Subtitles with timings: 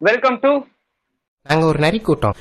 [0.00, 0.50] Welcome to
[1.46, 2.36] நாங்க ஒரு நரி கூட்டம்.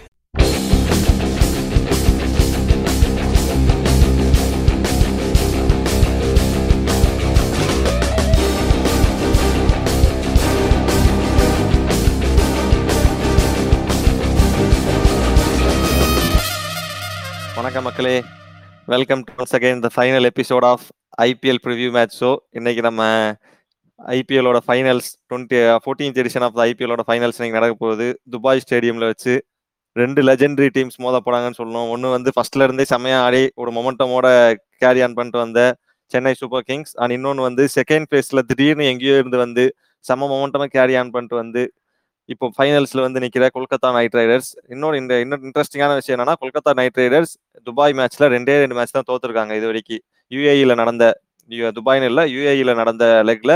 [17.58, 18.14] வணக்கம் மக்களே.
[18.88, 20.86] Welcome to once again the final episode of
[21.22, 23.02] IPL preview match show இன்னைக்கு நம்ம
[24.00, 28.08] ஐபிஎல்லோட finals twenty fourteenth edition of the ஐபிஎல்லோட finals நீங்கள் நடக்க போகுது.
[28.34, 29.34] துபாய் ஸ்டேடியமில் வச்சு
[29.96, 31.90] ரெண்டு லெஜெண்டரி டீம்ஸ் மோத போறாங்கன்னு சொல்லணும்.
[31.94, 32.86] ஒன்று வந்து ஃபர்ஸ்ட்ல இருந்தே
[33.26, 34.28] ஆடி ஒரு மொமெண்டமோட
[34.84, 35.62] கேரி ஆன் பண்ணிட்டு வந்த
[36.12, 39.64] சென்னை சூப்பர் கிங்ஸ் அண்ட் இன்னொன்று வந்து செகண்ட் ஃபேஸ்ல திடீர்னு எங்கேயோ இருந்து வந்து
[40.06, 41.64] செம்ம மொமெண்டமாக கேரி ஆன் பண்ணிட்டு வந்து
[42.30, 47.00] இப்போ ஃபைனல்ஸ்ல வந்து நிற்கிற கொல்கத்தா நைட் ரைடர்ஸ் இன்னொரு இந்த இன்னொரு இன்ட்ரெஸ்டிங்கான விஷயம் என்னன்னா கொல்கத்தா நைட்
[47.02, 47.34] ரைடர்ஸ்
[47.68, 50.02] துபாய் மேட்ச்ல ரெண்டே ரெண்டு மேட்ச் தான் தோத்துருக்காங்க இது வரைக்கும்
[50.32, 51.06] யூஏஇல நடந்த
[51.78, 53.54] துபாய்னு இல்ல யூஏஇல நடந்த லெக்ல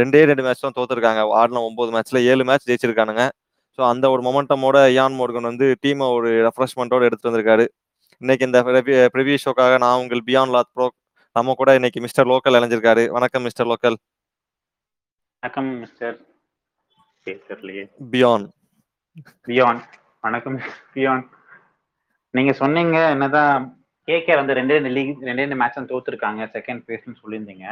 [0.00, 1.22] ரெண்டே ரெண்டு மேட்ச் தான் தோத்துருக்காங்க.
[1.40, 3.24] ஆடின ஒன்பது மேட்ச்ல ஏழு மேட்ச் ஜெயிச்சிருக்கானுங்க.
[3.78, 7.64] ஸோ அந்த ஒரு மொமெண்டமோட யான் மோர்கன் வந்து டீமை ஒரு ரெஃப்ரெஷ்மெண்ட்டோட எடுத்துட்டு வந்திருக்காரு.
[8.22, 8.58] இன்னைக்கு இந்த
[9.14, 10.86] ப்ரிவியூ ஷோக்காக நான் உங்கள் பியான் லாத் ப்ரோ
[11.36, 13.04] நம்ம கூட இன்னைக்கு மிஸ்டர் லோக்கல் இணைஞ்சிருக்காரு.
[13.16, 13.96] வணக்கம் மிஸ்டர் லோக்கல்
[15.42, 16.16] வணக்கம் மிஸ்டர்
[18.12, 18.44] பியான்
[19.48, 19.80] பியான்
[20.24, 20.58] வணக்கம்
[20.94, 21.24] பியான்
[22.34, 23.64] நீங்க சொன்னீங்க என்னதான்
[24.08, 26.42] கேகே வந்து ரெண்டே ரெண்டு லீக் ரெண்டே ரெண்டு மேட்ச் தோத்துருக்காங்க.
[26.56, 27.66] செகண்ட் பிளேஸ்னு சொல்லியிருந்தீங்க.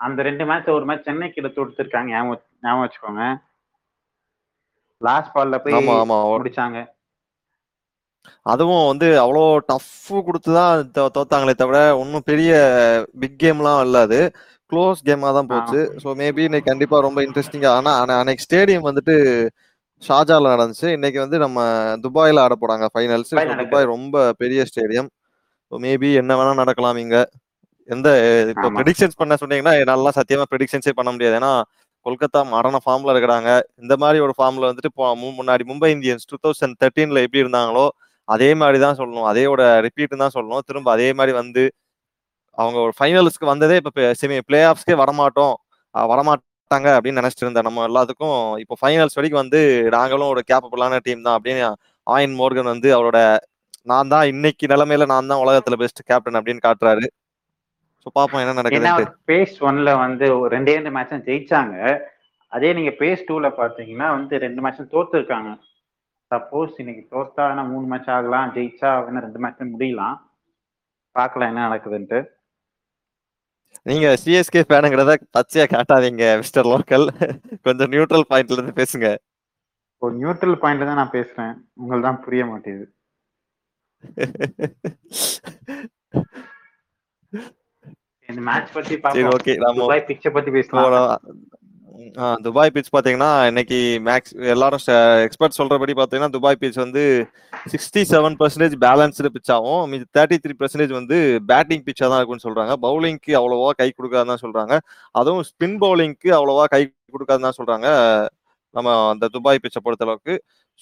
[0.00, 2.10] அந்த ரெண்டு மேட்ச் ஒரு மேட்ச் சென்னை கீழே தோத்துருக்காங்க.
[2.14, 3.24] ஞாபகம் ஞாபகம் வச்சுக்கோங்க.
[5.08, 5.74] லாஸ்ட் பால்ல போய்
[6.36, 6.78] முடிச்சாங்க.
[8.52, 9.92] அதுவும் வந்து அவ்வளோ டஃப்
[10.26, 12.50] கொடுத்து தான் தோத்தாங்களே தவிர ஒன்றும் பெரிய
[13.20, 14.20] பிக் கேம்லாம் இல்ல அது.
[14.72, 15.80] க்ளோஸ் கேமாக தான் போச்சு.
[16.02, 19.16] ஸோ மேபி இன்னைக்கு கண்டிப்பா ரொம்ப இன்ட்ரெஸ்டிங்கா ஆனா ஆனா அன்னைக்கு ஸ்டேடியம் வந்துட்டு
[20.02, 20.88] ஷாஜால நடந்துச்சு.
[20.96, 21.60] இன்னைக்கு வந்து நம்ம
[22.04, 25.08] துபாயில ஆட போறாங்க ஃபைனல்ஸ் துபாய் ரொம்ப பெரிய ஸ்டேடியம்
[25.72, 27.16] மேபி என்ன வேணா நடக்கலாம் இங்க.
[27.88, 28.08] எந்த
[28.52, 28.66] இப்போ.
[28.78, 31.36] ப்ரெடிக்ஷன்ஸ் பண்ண சொன்னீங்கன்னா என்னால சத்தியமா ப்ரெடிக்ஷன்ஸே பண்ண முடியாது.
[31.40, 31.52] ஏன்னா
[32.06, 33.48] கொல்கத்தா மரண ஃபார்ம்ல இருக்கிறாங்க.
[33.76, 34.90] இந்த மாதிரி ஒரு ஃபார்ம்ல வந்துட்டு
[35.40, 37.86] முன்னாடி மும்பை இந்தியன்ஸ் டூ தௌசண்ட் தேர்ட்டீன்ல எப்படி இருந்தாங்களோ
[38.28, 40.64] அதே மாதிரி தான் சொல்லணும் அதேயோட ரிப்பீட் தான் சொல்லணும்.
[40.68, 41.62] திரும்ப அதே மாதிரி வந்து
[42.58, 45.54] அவங்க ஒரு ஃபைனல்ஸ்க்கு வந்ததே இப்போ செமி பிளே ஆஃப்ஸ்க்கே வரமாட்டோம்.
[45.94, 46.08] அஹ்
[46.70, 49.60] வரமாட்டாங்க அப்படின்னு நினைச்சிட்டு இருந்தேன் நம்ம எல்லாத்துக்கும் இப்போ ஃபைனல்ஸ் வரைக்கும் வந்து
[49.96, 51.64] நாங்களும் ஒரு கேப்பபிளான டீம் தான் அப்படின்னு
[52.06, 53.18] ஆயின் மோர்கன் வந்து அவரோட
[53.90, 57.06] நான் தான் இன்னைக்கு நிலைமையில நான் தான் உலகத்துல பெஸ்ட் கேப்டன் அப்படின்னு காட்டுறாரு.
[58.02, 61.74] ஸோ பார்ப்போம் என்ன நடக்குது பேஸ் ஒன்ல வந்து ஒரு ரெண்டே ரெண்டு மேட்ச் ஜெயிச்சாங்க.
[62.52, 65.50] அதே நீங்க பேஸ் டூல பாத்தீங்கன்னா வந்து ரெண்டு மேட்ச் தோத்துருக்காங்க.
[66.30, 70.16] சப்போஸ் இன்னைக்கு தோத்தா வேணா மூணு மேட்ச் ஆகலாம் ஜெயிச்சா வேணா ரெண்டு மேட்ச் முடியலாம்.
[71.16, 72.20] பார்க்கலாம் என்ன நடக்குதுன்ட்டு.
[73.86, 77.06] நீங்க சிஎஸ்கே ஃபேனுங்கிறத பச்சையா காட்டாதீங்க மிஸ்டர் லோக்கல்
[77.66, 79.08] கொஞ்சம் நியூட்ரல் பாயிண்ட்ல இருந்து பேசுங்க.
[80.02, 81.52] ஒரு நியூட்ரல் பாயிண்ட்ல தான் நான் பேசுறேன்.
[81.80, 82.86] உங்களுக்கு தான் புரிய மாட்டேங்குது.
[88.28, 89.32] இந்த மேட்ச் பத்தி சரி பார்ப்போம்.
[89.36, 90.86] ஓகே நம்ம துபாய் பிச்சை பத்தி பேசலாம்.
[92.44, 94.82] துபாய் பீச் பாத்தீங்கன்னா இன்னைக்கு மேக்ஸ் எல்லாரும்
[95.26, 97.02] எக்ஸ்பர்ட் சொல்றபடி பார்த்தீங்கன்னா துபாய் பீச் வந்து
[97.72, 99.52] sixty seven percentage balanced pitch
[99.92, 101.16] மீது தேர்ட்டி த்ரீ பர்சன்டேஜ் வந்து
[101.50, 102.74] பேட்டிங் பிச்சாக தான் இருக்கும்னு சொல்றாங்க.
[102.86, 104.74] பவுலிங்க்கு அவ்வளோவா கை கொடுக்காதுன்னு சொல்றாங்க.
[105.14, 106.82] அதுவும் ஸ்பின் பவுலிங்க்கு அவ்வளோவா கை
[107.14, 107.88] கொடுக்காதுன்னு தான் சொல்றாங்க
[108.74, 110.34] நம்ம அந்த துபாய் பிச்சை பொறுத்த அளவுக்கு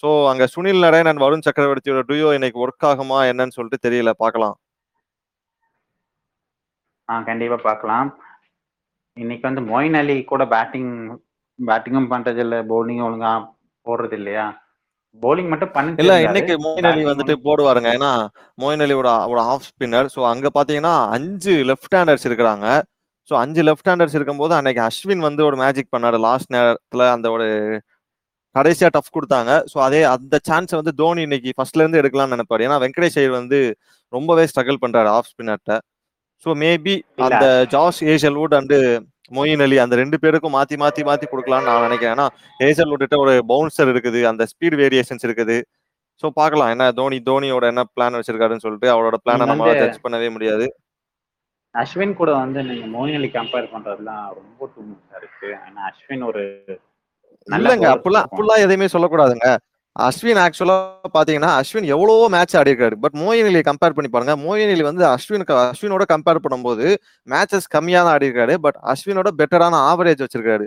[0.03, 4.57] ஸோ அங்க சுனில் நரேன் அண்ட் வருண் சக்கரவர்த்தியோட டூயோ இன்னைக்கு ஒர்க் ஆகுமா என்னன்னு சொல்லிட்டு தெரியல பார்க்கலாம்
[7.09, 8.09] ஆ கண்டிப்பா பார்க்கலாம்
[9.19, 10.93] இன்னைக்கு வந்து மொயின் அலி கூட பேட்டிங்
[11.59, 13.33] பேட்டிங்கும் பண்றது இல்ல பவுலிங்கும் ஒழுங்கா
[13.87, 14.47] போடுறது இல்லையா?
[15.23, 16.17] பவுலிங் மட்டும் பண்ணிட்டு இல்ல.
[16.27, 17.89] இன்னைக்கு மோயின் அலி வந்துட்டு போடுவாருங்க.
[17.99, 18.13] ஏன்னா
[18.63, 18.95] மோயின் அலி
[19.33, 22.67] ஒரு ஆஃப் ஸ்பின்னர் ஸோ அங்க பாத்தீங்கன்னா அஞ்சு லெஃப்ட் ஹேண்டர்ஸ் இருக்கிறாங்க.
[23.31, 26.19] ஸோ அஞ்சு லெஃப்ட் ஹேண்டர்ஸ் இருக்கும்போது அன்னைக்கு அஸ்வின் வந்து ஒரு மேஜிக் பண்ணாரு.
[26.29, 27.47] லாஸ்ட் நேரத்துல அந்த ஒரு
[28.55, 29.53] கடைசியா டஃப் கொடுத்தாங்க.
[29.73, 32.65] ஸோ அதே அந்த சான்ஸை வந்து தோனி இன்னைக்கு ஃபர்ஸ்ட்ல இருந்து எடுக்கலாம்னு நினைப்பாரு.
[32.69, 33.59] ஏன்னா வெங்கடேஷ் ஐயர் வந்து
[34.13, 35.75] ரொம்பவே ஸ்ட்ரகிள் பண்றாரு ஆஃப் ஸ்பின்னர்ட்ட
[36.45, 37.01] ஸோ மேபி.
[37.17, 38.73] அந்த Josh Hazlewood and
[39.31, 42.15] Moeen Ali அந்த ரெண்டு பேருக்கும் மாத்தி மாத்தி மாத்தி கொடுக்கலாம்னு நான் நினைக்கிறேன்.
[42.15, 42.27] ஏன்னா
[42.59, 45.63] ஏஷல்வுட் கிட்ட ஒரு பவுன்சர் இருக்குது அந்த ஸ்பீட் வேரியேஷன்ஸ் இருக்குது.
[46.23, 46.69] ஸோ பார்க்கலாம்.
[46.69, 50.75] என்ன தோனி தோனியோட என்ன பிளான் வச்சிருக்காருன்னு சொல்லிட்டு அவரோட பிளானை வந்து- ஜட்ஜ் பண்ணவே முடியாது.
[51.79, 55.47] அஸ்வின் கூட வந்து நீங்க மோயின் அலி கம்பேர் பண்றதுலாம் ரொம்ப டூ மச்சா இருக்கு.
[55.47, 56.65] ஏன்னா அஸ்வின் ஒரு
[57.51, 58.25] இல்லங்க அப்படிலாம்.
[58.31, 59.57] அப்படிலாம் எதையுமே சொல்லக்கூடாதுங்க.
[59.99, 60.77] அஸ்வின் ஆக்சுவலா
[61.17, 62.97] பாத்தீங்கன்னா அஸ்வின் எவ்வளவோ மேட்ச் ஆடி இருக்காரு.
[63.05, 64.35] பட் மோயின் அலியை கம்பேர் பண்ணி பாருங்க.
[64.45, 66.87] மோயின் அலி வந்து அஸ்வினுக்கு அஸ்வினோட கம்பேர் பண்ணும்போது
[67.29, 68.55] மேட்சஸ் கம்மியா தான் ஆடி இருக்காரு.
[68.67, 70.67] பட் அஸ்வினோட பெட்டரான ஆவரேஜ் வச்சிருக்காரு.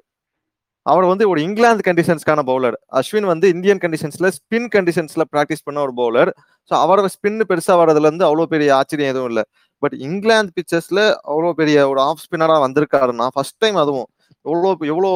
[0.85, 5.93] அவர் வந்து ஒரு இங்கிலாந்து கண்டிஷன்ஸ்க்கான பவுலர் அஸ்வின் வந்து இந்தியன் கண்டிஷன்ஸ்ல ஸ்பின் கண்டிஷன்ஸ்ல ப்ராக்டிஸ் பண்ண ஒரு
[5.99, 6.29] பவுலர்
[6.71, 9.43] ஸோ அவரோட ஸ்பின் பெருசா வர்றதுல இருந்து அவ்வளோ பெரிய ஆச்சரியம் எதுவும் இல்லை.
[9.83, 10.99] பட் இங்கிலாந்து பிச்சர்ஸ்ல
[11.31, 14.07] அவ்வளோ பெரிய ஒரு ஆஃப் ஸ்பின்னரா வந்திருக்காருன்னா ஃபர்ஸ்ட் டைம் அதுவும்
[14.45, 15.11] எவ்வளோ எவ்வளோ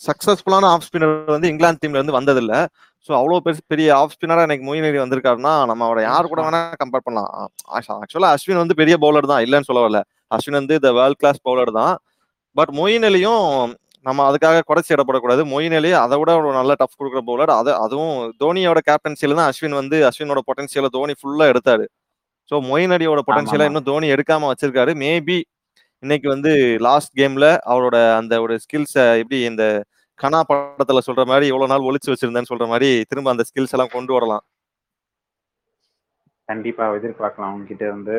[0.00, 2.54] சக்சஸ்ஃபுல்லான ஆஃப் ஸ்பின்னர் வந்து இங்கிலாந்து டீம்ல இருந்து வந்ததில்ல.
[3.08, 6.60] ஸோ அவ்வளோ பெரிய பெரிய ஆஃப் ஸ்பின்னரா எனக்கு மொயின் அலி வந்திருக்காருன்னா நம்ம அவரை யார் கூட வேணா
[6.82, 7.30] கம்பேர் பண்ணலாம்.
[7.76, 10.00] ஆக்சுவலா அஸ்வின் வந்து பெரிய பவுலர் தான் இல்லைன்னு சொல்ல வரல
[10.36, 11.94] அஸ்வின் வந்து இந்த வேர்ல்ட் கிளாஸ் பவுலர் தான்.
[12.56, 13.44] பட் மொயின் அலியும்
[14.06, 15.42] நம்ம அதுக்காக குறைச்சி இடப்படக்கூடாது.
[15.52, 19.78] மொயின் அலி அதை விட ஒரு நல்ல டஃப் கொடுக்குற பவுலர் அது அதுவும் தோனியோட கேப்டன்சியில தான் அஸ்வின்
[19.80, 21.86] வந்து அஸ்வினோட பொட்டன்சியலை தோனி ஃபுல்லா எடுத்தாரு.
[22.50, 23.66] ஸோ மொயின் அலியோட பொட்டன்சியலை.
[23.70, 24.92] இன்னும் தோனி எடுக்காம வச்சிருக்காரு.
[25.04, 25.38] மேபி
[26.02, 26.50] இன்னைக்கு வந்து
[26.86, 29.64] லாஸ்ட் கேம்ல அவரோட அந்த ஒரு ஸ்கில்ஸை எப்படி இந்த
[30.18, 34.12] கனா படத்துல சொல்ற மாதிரி இவ்வளவு நாள் ஒளிச்சு வச்சிருந்தேன்னு சொல்ற மாதிரி திரும்ப அந்த ஸ்கில்ஸ் எல்லாம் கொண்டு
[34.16, 34.42] வரலாம்.
[36.48, 38.16] கண்டிப்பா எதிர்பார்க்கலாம் உங்ககிட்ட இருந்து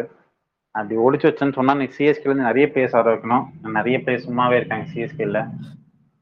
[0.75, 3.45] அப்படி ஒளிச்சு வச்சேன்னு சொன்னா நீ சிஎஸ்கேல இருந்து நிறைய பிளேஸ் ஆட வைக்கணும்.
[3.77, 5.41] நிறைய பிளேஸ் சும்மாவே இருக்காங்க சிஎஸ்கேல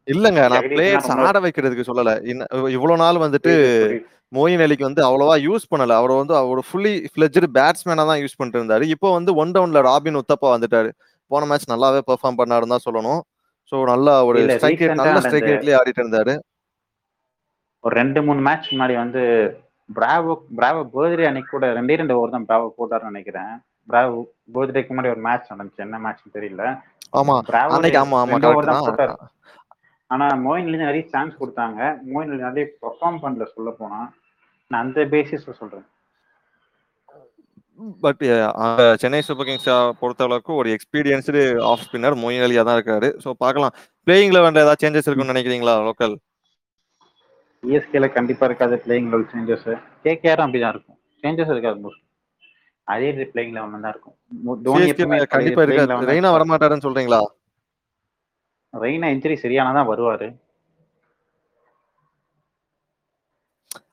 [0.07, 2.11] இல்லங்க நான் பிளேயர்ஸ் ஆட வைக்கிறதுக்கு சொல்லல.
[2.75, 3.53] இவ்வளவு நாள் வந்துட்டு
[4.37, 5.95] மோயின் அலிக்கு வந்து அவ்வளவா யூஸ் பண்ணல.
[6.01, 8.83] அவர் வந்து அவர் ஃபுல்லி ஃபிளஜ்டு பேட்ஸ்மேனா தான் யூஸ் பண்ணிட்டு இருந்தாரு.
[8.93, 10.89] இப்போ வந்து ஒன் டவுன்ல ராபின் உத்தப்பா வந்துட்டாரு.
[11.31, 13.21] போன மேட்ச் நல்லாவே பெர்ஃபார்ம் பண்ணாருன்னு தான் சொல்லணும்.
[13.71, 16.33] ஸோ நல்லா ஒரு ஸ்ட்ரைக் ரேட் நல்ல ஸ்ட்ரைக் ரேட்லயே ஆடிட்டு இருந்தாரு.
[17.83, 19.21] ஒரு ரெண்டு மூணு மேட்ச் முன்னாடி வந்து
[19.89, 23.51] பிராவோ பிராவோ பர்த்டே அன்னைக்கு கூட ரெண்டே ரெண்டு ஓவர் தான் பிராவோ போட்டாருன்னு நினைக்கிறேன்.
[23.89, 24.19] பிராவோ
[24.55, 25.85] பர்த்டேக்கு முன்னாடி ஒரு மேட்ச் நடந்துச்சு.
[25.87, 26.63] என்ன மேட்ச்னு தெரியல.
[27.19, 27.35] ஆமா
[27.75, 29.23] அன்னைக்கு ஆமா ஆமா கரெக்ட்
[30.13, 31.79] ஆனா மோயின் அலி நிறைய சான்ஸ் கொடுத்தாங்க.
[32.13, 33.99] மோயின் நிறைய பெர்ஃபார்ம் பண்ணல சொல்ல போனா.
[34.71, 35.85] நான் அந்த பேசிஸ்ல சொல்றேன்.
[38.03, 38.21] பட்
[39.01, 39.67] சென்னை சூப்பர் கிங்ஸ்
[40.01, 41.41] பொறுத்த அளவுக்கு ஒரு எக்ஸ்பீரியன்ஸ்டு
[41.71, 43.09] ஆஃப் ஸ்பின்னர் மொயின் அலியா தான் இருக்காரு.
[43.23, 43.73] ஸோ பார்க்கலாம்.
[44.07, 46.15] பிளேயிங்ல வேண்ட ஏதாவது சேஞ்சஸ் இருக்குன்னு நினைக்கிறீங்களா லோக்கல்
[47.63, 49.67] சிஎஸ்கேல கண்டிப்பா இருக்காது பிளேயிங் லெவல் சேஞ்சஸ்
[50.07, 50.97] கேகேஆர் அப்படிதான் இருக்கும்.
[51.23, 52.01] சேஞ்சஸ் இருக்காது மோஸ்ட்
[52.93, 54.15] அதே இது பிளேயிங் லெவல் தான் இருக்கும்.
[54.65, 54.87] தோனி
[55.35, 55.91] கண்டிப்பா இருக்காது.
[55.93, 57.21] 11 ரெய்னா வரமாட்டாருன்னு சொல்றீங்களா?
[58.73, 60.27] ரெய்னா இன்ஜுரி சரியானதான் வருவாரு.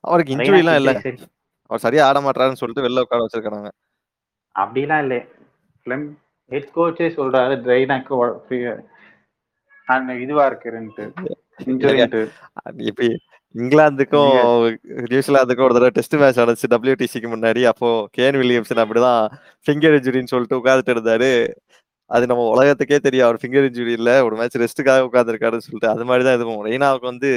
[0.09, 0.93] அவருக்கு இன்ஜுரி எல்லாம் இல்ல.
[1.69, 3.69] அவர் சரியா ஆட மாட்டாருன்னு சொல்லிட்டு வெளில உட்கார வச்சிருக்காங்க
[4.55, 5.19] அப்படிலாம் இல்லை.
[5.85, 6.07] ஃபிலிம்
[6.51, 7.53] ஹெட் கோச்சே சொல்றாரு
[9.87, 11.05] அந்த இதுவா இருக்குன்ட்டு
[12.89, 13.03] இப்ப
[13.55, 14.31] இங்கிலாந்துக்கும்
[15.11, 17.61] நியூசிலாந்துக்கும் ஒரு தடவை டெஸ்ட் மேட்ச் நடந்துச்சு டபிள்யூடிசிக்கு முன்னாடி.
[17.71, 19.21] அப்போ கேன் வில்லியம்சன் அப்படிதான்
[19.65, 21.29] ஃபிங்கர் இன்ஜுரின்னு சொல்லிட்டு உட்காந்துட்டு இருந்தாரு.
[22.09, 23.25] அது நம்ம உலகத்துக்கே தெரியும்.
[23.27, 24.11] அவர் ஃபிங்கர் இன்ஜுரி இல்ல.
[24.25, 25.93] ஒரு மேட்ச் ரெஸ்ட்டுக்காக உட்காந்துருக்காருன்னு சொல்லிட்டு.
[25.93, 27.31] அது மாதிரி தான் இதுவும் ரெய்னாவுக்கு வந்து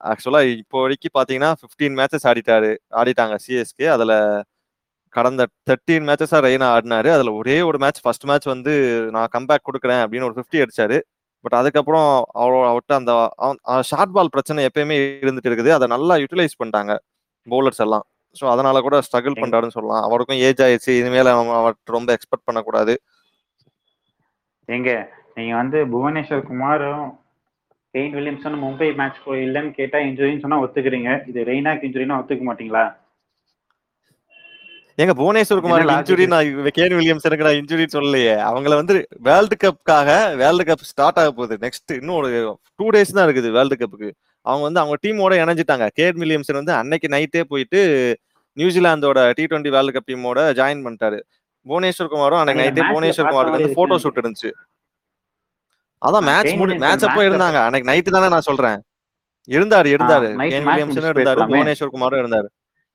[0.00, 4.12] ஆக்சுவலா இப்போ வரைக்கும் பாத்தீங்கன்னா 15 மேட்சஸ் ஆடிட்டாரு ஆடிட்டாங்க சிஎஸ்கே அதுல
[5.14, 7.08] கடந்த தேர்ட்டீன் மேட்சஸா ரெய்னா ஆடினாரு.
[7.16, 8.72] அதுல ஒரே ஒரு மேட்ச் ஃபர்ஸ்ட் மேட்ச் வந்து
[9.14, 10.98] நான் கம்பேக் கொடுக்குறேன் அப்படின்னு ஒரு 50 அடிச்சாரு.
[11.44, 12.08] பட் அதுக்கப்புறம்
[12.42, 13.12] அவரோட அவர்கிட்ட அந்த
[13.90, 15.70] ஷார்ட் பால் பிரச்சனை எப்பயுமே இருந்துட்டு இருக்குது.
[15.76, 16.94] அதை நல்லா யூட்டிலைஸ் பண்ணிட்டாங்க
[17.46, 18.04] பவுலர்ஸ் எல்லாம்.
[18.36, 20.02] ஸோ அதனால கூட ஸ்ட்ரகிள் பண்றாருன்னு சொல்லலாம்.
[20.08, 20.92] அவருக்கும் ஏஜ் ஆயிடுச்சு.
[21.00, 22.94] இனிமேல அவர்கிட்ட ரொம்ப எக்ஸ்பெக்ட் பண்ணக்கூடாது.
[24.68, 24.90] எங்க
[25.36, 27.04] நீங்க வந்து புவனேஸ்வர் குமாரும்
[27.98, 31.10] கெயின் வில்லியம்சன் மும்பை மேட்ச் போய் இல்லைன்னு கேட்டா இன்ஜுரின்னு சொன்னா ஒத்துக்கிறீங்க.
[31.30, 32.86] இது ரெய்னாக்கு இன்ஜுரினா ஒத்துக்க மாட்டீங்களா?
[35.02, 35.82] எங்க புவனேஸ்வர் குமார்?
[35.94, 38.32] இன்ஜுரி நான் கேன் வில்லியம்சனுக்கு நான் இன்ஜுரி சொல்லலையே.
[38.48, 38.94] அவங்கள வந்து
[39.28, 40.08] வேர்ல்டு கப்புக்காக
[40.40, 41.56] வேர்ல்டு கப் ஸ்டார்ட் ஆக போகுது.
[41.64, 42.30] நெக்ஸ்ட் இன்னும் ஒரு
[42.78, 44.10] டூ டேஸ் தான் இருக்குது வேர்ல்டு கப்புக்கு
[44.46, 45.86] அவங்க வந்து அவங்க டீமோட இணைஞ்சிட்டாங்க.
[45.98, 47.80] கேன் வில்லியம்சன் வந்து அன்னைக்கு நைட்டே போயிட்டு
[48.60, 51.20] நியூசிலாந்தோட டி டுவெண்ட்டி வேர்ல்டு கப் டீமோட ஜாயின் பண்ணிட்டாரு.
[51.66, 53.98] புவனேஸ்வர் குமாரும் அன்னைக்கு நைட்டே புவனேஸ்வர் குமாருக்கு வந்து போட்டோ.
[54.04, 54.52] ஷூட் இருந்துச்சு.
[56.02, 57.58] அதான் மேட்ச் முடி மேட்ச் அப்போ இருந்தாங்க.
[57.66, 58.78] அன்னைக்கு நைட்டு தானே நான் சொல்றேன்.
[59.48, 60.28] இருந்தாரு இருந்தாரு.
[60.52, 61.40] கேன் வில்லியம்சனும் இருந்தாரு.
[61.52, 62.48] புவனேஸ்வர் குமாரும் இருந்தாரு.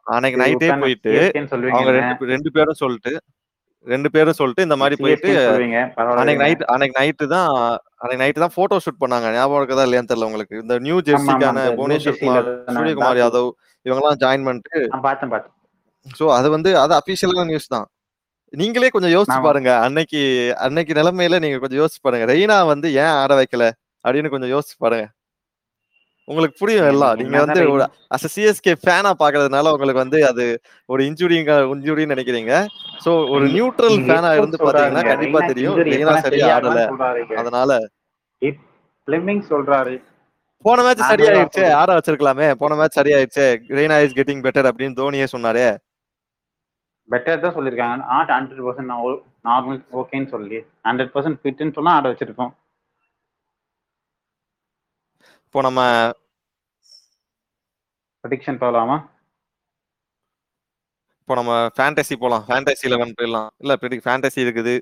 [0.07, 0.69] அன்னைக்கு நைட்டே.
[0.83, 1.11] போயிட்டு
[1.73, 1.91] அவங்க?
[1.99, 3.13] ரெண்டு ரெண்டு பேரும் சொல்லிட்டு
[3.87, 5.31] ரெண்டு பேரும் சொல்லிட்டு இந்த மாதிரி போயிட்டு
[6.19, 7.49] அன்னைக்கு நைட் அன்னைக்கு நைட்டு தான்
[8.01, 9.27] அன்னைக்கு நைட்டு தான் போட்டோ ஷூட் பண்ணாங்க.
[9.37, 10.55] ஞாபகம் இருக்குதா இல்லையான்னு தெரியல உங்களுக்கு.
[10.63, 12.47] இந்த நியூ ஜெர்சிக்கான புவனேஸ்வர் குமார்
[12.77, 13.49] சூரியகுமார் யாதவ்
[13.85, 14.81] இவங்கெல்லாம் ஜாயின் பண்ணிட்டு
[16.05, 17.87] ஸோ அது வந்து அது அபிஷியலான நியூஸ் தான்.
[18.61, 19.41] நீங்களே கொஞ்சம் யோசிச்சு.
[19.47, 19.71] பாருங்க.
[19.85, 20.19] அன்னைக்கு
[20.65, 22.25] அன்னைக்கு நிலைமையில நீங்க கொஞ்சம் யோசிச்சு பாருங்க.
[22.33, 23.65] ரெய்னா வந்து ஏன் ஆட வைக்கல
[24.05, 25.05] அப்படின்னு கொஞ்சம் யோசிச்சு பாருங்க.
[26.27, 27.15] உங்களுக்கு புரியும் எல்லாம்.
[27.19, 27.61] நீங்க வந்து
[28.15, 30.43] அஸ் சிஎஸ்கே ஃபேனா பாக்குறதுனால உங்களுக்கு வந்து அது
[30.85, 32.53] ஒரு இன்ஜுரிங்க இன்ஜுரின்னு நினைக்கிறீங்க.
[33.05, 35.03] சோ ஒரு நியூட்ரல் ஃபேனா இருந்து பாத்தீங்கன்னா?
[35.11, 35.77] கண்டிப்பா தெரியும்.
[35.77, 36.83] ரெய்னா சரியா ஆடல.
[37.41, 37.79] அதனால
[39.07, 39.95] பிளெமிங் சொல்றாரு.
[40.65, 41.65] போன மேட்ச் சரியாயிருச்சே.
[41.79, 42.45] ஆட வச்சிருக்கலாமே.
[42.61, 43.47] போன மேட்ச் சரியாயிருச்சே.
[43.77, 45.67] ரெய்னா இஸ் கெட்டிங் பெட்டர் அப்படின்னு தோனியே சொன்னாரே.
[47.11, 47.95] பெட்டர் தான் சொல்லியிருக்காங்க.
[48.11, 48.91] நாட் ஹண்ட்ரட் பர்சன்ட்
[49.49, 50.59] நார்மல் ஓகேன்னு சொல்லி.
[50.87, 52.53] ஹண்ட்ரட் பர்சன்ட் ஃபிட்னு சொன்னா ஆட வச்சிருக்கோம்
[55.47, 55.81] இப்போ நம்ம
[58.23, 58.95] ப்ரடிக்ஷன் போகலாமா
[61.21, 62.45] இப்போ நம்ம ஃபேண்டசி போலாம்.
[62.47, 63.49] ஃபேண்டசி லெவன் போயிடலாம்.
[63.63, 63.75] இல்ல
[64.07, 64.73] ஃபேண்டசி இருக்குது.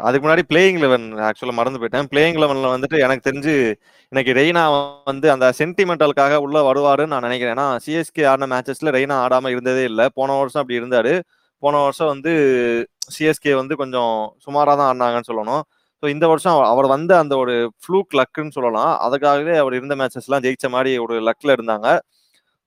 [0.00, 2.06] அதுக்கு முன்னாடி பிளேயிங் லெவன் ஆக்சுவலா மறந்து போயிட்டேன்.
[2.10, 3.74] பிளேயிங் லெவன்ல வந்துட்டு எனக்கு தெரிஞ்சு
[4.08, 7.54] இன்னைக்கு ரெய்னா வந்து அந்த சென்டிமெண்டலுக்காக உள்ள வருவாருன்னு நான் நினைக்கிறேன்.
[7.54, 10.08] ஏன்னா சிஎஸ்கே ஆடின மேட்சஸ்ல ரெய்னா ஆடாம இருந்ததே இல்லை.
[10.14, 11.20] போன வருஷம் அப்படி இருந்தாரு.
[11.58, 12.30] போன வருஷம் வந்து
[13.18, 15.60] சிஎஸ்கே வந்து கொஞ்சம் சுமாரா தான் ஆடினாங்கன்னு சொல்லணும்.
[16.02, 19.00] ஸோ இந்த வருஷம் அவர்- வந்த அந்த ஒரு ஃப்ளூக் லக்குன்னு சொல்லலாம்.
[19.00, 21.98] அதுக்காகவே அவர் இருந்த மேட்சஸ்லாம் ஜெயிச்ச மாதிரி ஒரு லக்ல இருந்தாங்க.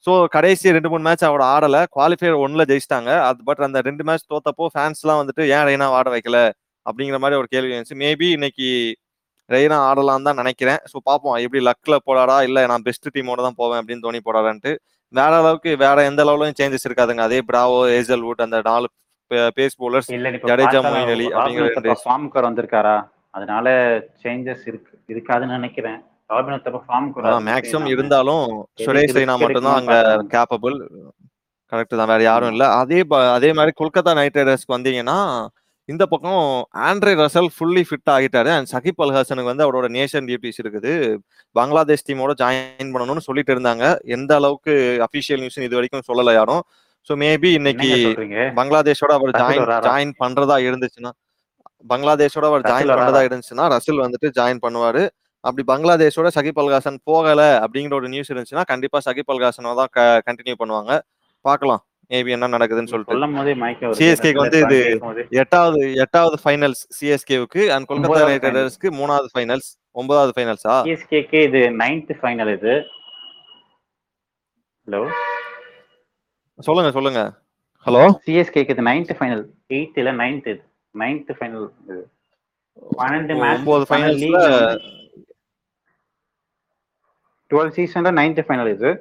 [0.06, 1.78] ஸோ கடைசி ரெண்டு மூணு மேட்ச் அவர் ஆடல.
[1.96, 3.12] குவாலிஃபயர் ஒன்ல ஜெயிச்சிட்டாங்க.
[3.28, 6.40] அது பட் அந்த ரெண்டு மேட்ச் தோத்தப்போ ஃபேன்ஸ்லாம் வந்துட்டு ஏன் ரெய்னா ஆட வைக்கல?
[6.86, 8.68] அப்படிங்கிற மாதிரி ஒரு கேள்வி இருந்துச்சு மேபி இன்னைக்கு
[9.50, 10.82] ரெய்னா ஆடலாம் தான் நினைக்கிறேன்.
[10.92, 14.74] ஸோ பார்ப்போம் எப்படி லக்ல போடாரா இல்லை நான் பெஸ்ட் டீமோட தான் போவேன் அப்படின்னு தோனி போடாரான்ட்டு
[15.14, 17.24] வேற அளவுக்கு வேற எந்த லெவலும் சேஞ்சஸ் இருக்காதுங்க.
[17.30, 18.88] அதே பிராவோ ஏசல் வுட் அந்த நாலு
[19.58, 20.10] பேஸ் போலர்ஸ்
[20.50, 22.96] ஜடேஜா, மொயின் அலி அப்படிங்கிற வந்திருக்காரா?
[23.38, 23.68] அதனால
[24.24, 26.00] சேஞ்சஸ் இருக்கு இருக்காதுன்னு நினைக்கிறேன்.
[26.34, 28.46] ராபின் உத்தப்பா ஃபார்ம் மேக்ஸிமம் இருந்தாலும்
[28.86, 29.96] சுரேஷ் ரெய்னா மட்டும்தான் அங்க
[30.36, 30.78] கேப்பபிள்
[31.72, 32.64] கரெக்ட் தான் வேற யாரும் இல்ல.
[32.82, 33.02] அதே
[33.36, 35.20] அதே மாதிரி கொல்கத்தா நைட் ரைடர்ஸ்க்கு வந்தீங்கன்னா
[35.90, 36.44] இந்த பக்கம்
[36.88, 38.50] ஆண்ட்ரே ரசல் ஃபுல்லி ஃபிட் ஆகிட்டாரு.
[38.58, 40.94] அண்ட் சகிப் அல் ஹசனுக்கு வந்து அவரோட நேஷன் டியூட்டிஸ் இருக்குது.
[41.56, 43.86] பங்களாதேஷ் டீமோட ஜாயின் பண்ணணும்னு சொல்லிட்டு இருந்தாங்க.
[44.16, 44.74] எந்த அளவுக்கு
[45.08, 46.64] அபிஷியல் நியூஸ் இது வரைக்கும் சொல்லல யாரும்.
[47.10, 47.90] ஸோ மேபி இன்னைக்கு
[48.60, 49.66] பங்களாதேஷோட அவர் ஜாயின்?
[49.90, 51.12] ஜாயின் பண்றதா இருந்துச்சுன்னா
[51.92, 52.94] பங்களாதேஷோட அவர் ஜாயின்?
[52.96, 55.04] பண்றதா இருந்துச்சுன்னா ரசில் வந்துட்டு ஜாயின் பண்ணுவாரு.
[55.44, 59.92] அப்படி பங்களாதேஷோட சகிப் அல்காசன் போகல அப்படிங்கிற ஒரு நியூஸ் இருந்துச்சுன்னா கண்டிப்பா சகிப் அல்காசனை தான்
[60.28, 60.94] கண்டினியூ பண்ணுவாங்க.
[61.46, 61.82] பார்க்கலாம்.
[62.12, 63.14] மேபி என்ன நடக்குதுன்னு சொல்லிட்டு.
[63.14, 64.00] சொல்லும் போதே மயக்கம் வருது.
[64.02, 64.80] CSK க்கு வந்து இது.
[65.42, 71.62] எட்டாவது எட்டாவது ஃபைனல்ஸ் சிஎஸ்கேவுக்கு அண்ட் கொல்கத்தா நைட் ரைடர்ஸ்க்கு மூணாவது ஃபைனல்ஸ் ஒன்பதாவது ஃபைனல்ஸா CSK க்கு இது
[71.84, 72.74] நைன்த் ஃபைனல் இது.
[74.88, 75.02] ஹலோ
[76.60, 77.22] சொல்லுங்க சொல்லுங்க.
[77.86, 79.44] ஹலோ சிஎஸ்கேக்கு இது நைன்த் ஃபைனல்
[79.76, 80.62] எயித் இல்ல நைன்த் இது.
[80.96, 81.98] நைன்த் ஃபைனல் இது.
[83.00, 84.40] பன்னெண்டு மேட்ச் ஒன்பது ஃபைனல்ஸ்ல
[87.54, 88.92] டுவெல் சீசன்ல நைன்த் ஃபைனல் இது.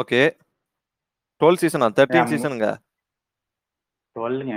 [0.00, 0.20] ஓகே.
[1.40, 1.86] டுவெல் சீசனா?
[1.96, 2.28] தேர்ட்டீன்.
[2.32, 2.68] சீசனுங்க?
[4.16, 4.54] டுவெல்லுங்க.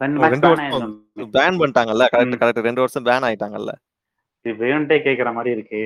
[0.00, 0.90] பேன் வருஷம்
[1.36, 2.04] பேன் பண்ணிட்டாங்கல்ல?
[2.14, 2.36] கரெக்ட்.
[2.42, 3.72] கரெக்ட் ரெண்டு வருஷம் பேன் ஆயிட்டாங்கல்ல?
[4.44, 5.82] இது வேணுன்ட்டே கேக்குற மாதிரி இருக்கு.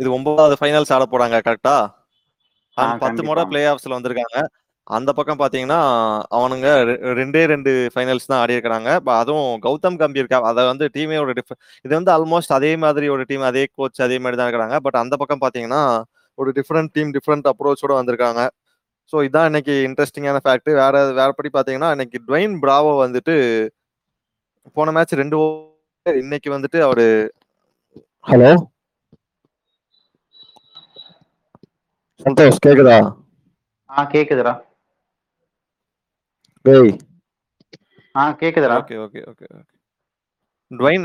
[0.00, 1.76] இது ஒன்பதாவது ஃபைனல்ஸ் ஆட போறாங்க கரெக்டா
[3.04, 3.42] பத்து முறை.
[3.50, 4.38] பிளே ஆஃப்ஸ்ல வந்திருக்காங்க.
[4.88, 5.78] அந்த பக்கம் பாத்தீங்கன்னா
[6.30, 8.88] அவனுங்க ரெ- ரெண்டே ரெண்டு ஃபைனல்ஸ் தான் ஆடி இருக்கிறாங்க.
[9.04, 11.52] அதுவும் கௌதம் கம்பீர் கா- அதை வந்து டீமே ஒரு டிஃப்
[11.82, 14.76] இது வந்து ஆல்மோஸ்ட் அதே மாதிரி ஒரு டீம் அதே கோச் அதே மாதிரி தான் இருக்கிறாங்க.
[14.76, 16.02] பட் அந்த பக்கம் பாத்தீங்கன்னா
[16.34, 18.42] ஒரு டிஃப்ரெண்ட் டீம் டிஃப்ரெண்ட் அப்ரோச்சோட வந்திருக்காங்க.
[19.12, 23.34] ஸோ இதான் இன்னைக்கு இன்ட்ரெஸ்டிங்கான ஃபேக்ட் வேற வேறபடி பாத்தீங்கன்னா இன்னைக்கு ட்வைன் பிராவோ வந்துட்டு
[24.72, 27.34] போன மேட்ச் ரெண்டு over, இன்னைக்கு வந்துட்டு அவரு
[28.26, 28.50] ஹலோ
[32.24, 32.96] சந்தோஷ் கேக்குதா?
[33.90, 34.52] ஆ கேக்குதுடா.
[36.68, 36.92] டேய்.
[38.14, 38.76] ஆ கேக்குதுடா.
[38.82, 39.68] Okay okay okay okay.
[40.70, 41.04] Dwayne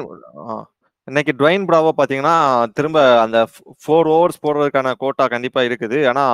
[1.07, 2.35] இன்னைக்கு ட்வைன் பிராவோ பாத்தீங்கன்னா
[2.77, 3.37] திரும்ப அந்த
[3.83, 5.97] ஃபோர் ஓவர்ஸ் போடுறதுக்கான கோட்டா கண்டிப்பா இருக்குது.
[6.09, 6.25] ஏன்னா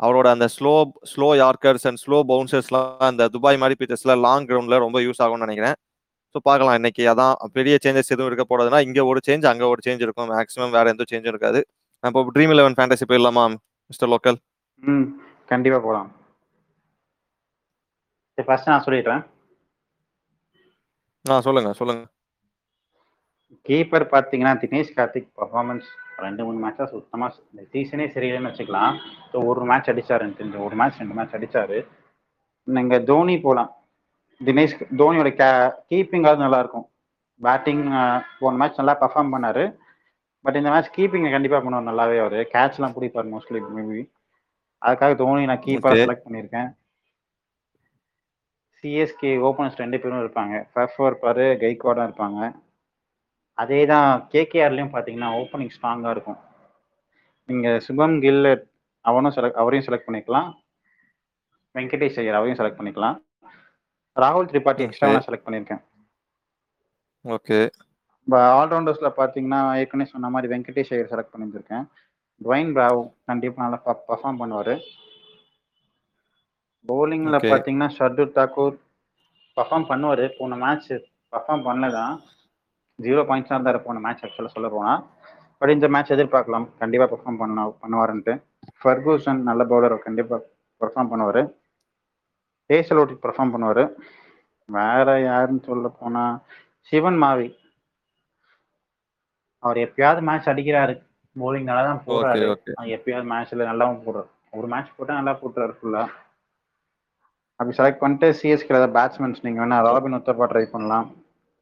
[0.00, 0.74] அவரோட அந்த slow
[1.12, 5.76] slow yorkers and slow பவுன்சர்ஸ்லாம் அந்த துபாய் மாதிரி பிச்சர்ஸ்ல லாங் கிரவுண்ட்ல ரொம்ப யூஸ் ஆகும்னு நினைக்கிறேன்.
[6.34, 10.04] ஸோ பார்க்கலாம் இன்னைக்கு அதான் பெரிய சேஞ்சஸ் எதுவும் இருக்க போறதுன்னா இங்க ஒரு சேஞ்ச் அங்க ஒரு சேஞ்ச்
[10.06, 10.30] இருக்கும்.
[10.36, 11.62] மேக்ஸிமம் வேற எந்த சேஞ்சும் இருக்காது.
[12.04, 13.44] அப்போ ட்ரீம் லெவன் ஃபேண்டசி போயிடலாமா
[13.90, 14.38] மிஸ்டர் லோக்கல்
[14.82, 15.06] ம்
[15.52, 16.08] கண்டிப்பா போலாம்.
[18.42, 19.22] சரி ஃபர்ஸ்ட் நான் சொல்லிடுறேன்.
[21.24, 22.02] ஆ சொல்லுங்க சொல்லுங்க.
[23.68, 25.88] கீப்பர் பார்த்தீங்கன்னா தினேஷ் கார்த்திக் பர்ஃபார்மன்ஸ்
[26.24, 28.94] ரெண்டு மூணு மேட்சா சுத்தமா இந்த சீசனே சரியில்லைன்னு வச்சுக்கலாம்.
[29.30, 30.58] ஸோ ஒரு மேட்ச் அடிச்சாரு எனக்கு தெரிஞ்சு.
[30.66, 31.78] ஒரு மேட்ச் ரெண்டு மேட்ச் அடிச்சாரு.
[32.68, 33.70] நீங்க தோனி போலாம்.
[34.40, 35.48] தினேஷ் தோனியோட கே
[35.92, 36.86] கீப்பிங்காவது நல்லா இருக்கும்
[37.40, 37.86] பேட்டிங்
[38.42, 39.64] போன மேட்ச் நல்லா பர்ஃபார்ம் பண்ணாரு.
[40.44, 42.40] பட் இந்த மேட்ச் கீப்பிங் கண்டிப்பா பண்ணுவார் நல்லாவே அவரு.
[42.56, 44.02] கேட்ச்லாம் பிடிப்பார் மோஸ்ட்லி மேபி
[44.82, 46.02] அதுக்காக தோனி நான் கீப்பர்.
[46.04, 46.70] செலக்ட் பண்ணியிருக்கேன்.
[48.84, 50.54] சிஎஸ்கே ஓப்பனர்ஸ் ரெண்டு பேரும் இருப்பாங்க.
[50.72, 52.40] ஃபர்ஸ்ட் இருப்பாரு கைக்வாடும் இருப்பாங்க.
[53.62, 56.40] அதே தான் கேகேஆர்லயும் பார்த்தீங்கன்னா ஓப்பனிங் ஸ்ட்ராங்காக இருக்கும்.
[57.48, 58.48] நீங்கள் சுபம் கில்
[59.10, 60.48] அவனும் செலக்ட் அவரையும் செலக்ட் பண்ணிக்கலாம்.
[61.74, 63.16] வெங்கடேஷ் ஐயர் அவரையும் செலக்ட் பண்ணிக்கலாம்.
[64.22, 65.16] ராகுல் திரிபாட்டி எக்ஸ்ட்ரா Okay.
[65.16, 65.82] நான் செலக்ட் பண்ணியிருக்கேன்
[67.24, 67.58] ஓகே.
[68.26, 71.84] இப்போ ஆல்ரவுண்டர்ஸில் பார்த்தீங்கன்னா ஏற்கனவே சொன்ன மாதிரி வெங்கடேஷ் ஐயர் செலக்ட் பண்ணியிருக்கேன்
[72.40, 73.78] டுவைன் பிராவ் கண்டிப்பாக நல்லா
[74.10, 74.74] பர்ஃபார்ம் பண்ணுவார்.
[76.88, 77.50] பவுலிங்கில் Okay.
[77.52, 78.76] பார்த்தீங்கன்னா ஷர்துல் தாக்கூர்
[79.56, 80.24] பர்ஃபார்ம் பண்ணுவார்.
[80.38, 80.88] போன மேட்ச்
[81.32, 82.14] பர்ஃபார்ம் பண்ணல தான்
[82.98, 85.02] ஜீரோ பாயிண்ட்ஸ் தான் இருந்தார் போன மேட்ச் ஆக்சுவலாக சொல்ல போனால்
[85.60, 86.66] பட் இந்த மேட்ச் எதிர்பார்க்கலாம்.
[86.82, 88.34] கண்டிப்பாக பெர்ஃபார்ம் பண்ண பண்ணுவாருன்ட்டு.
[88.80, 90.40] ஃபர்கூசன் நல்ல பவுலர் கண்டிப்பாக
[90.80, 91.42] பெர்ஃபார்ம் பண்ணுவார்.
[92.70, 93.84] ஏசல் ஓட்டி பெர்ஃபார்ம் பண்ணுவார்.
[94.68, 96.24] வேற யாருன்னு சொல்ல போனா
[96.92, 97.48] சிவன் மாவி
[99.62, 100.94] அவர் எப்பயாவது மேட்ச் அடிக்கிறாரு.
[101.36, 102.46] Bowling நல்லா தான் போடுறாரு
[102.96, 104.28] எப்பயாவது மேட்ச்ல நல்லாவும் போடுறாரு.
[104.58, 106.02] ஒரு மேட்ச் போட்டா நல்லா போட்டுறாரு ஃபுல்லா
[107.62, 111.08] அப்படி செலக்ட் பண்ணிட்டு சிஎஸ்கே ஏதாவது பேட்ஸ்மேன்ஸ் நீங்க வேணா ராபின் உத்தப்பா ட்ரை பண்ணலாம்.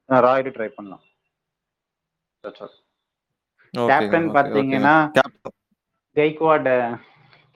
[0.09, 1.03] ராய்டு ட்ரை பண்ணலாம்.
[3.75, 4.95] Captain பாத்தீங்கன்னா
[6.17, 6.71] கெய்க்வாட்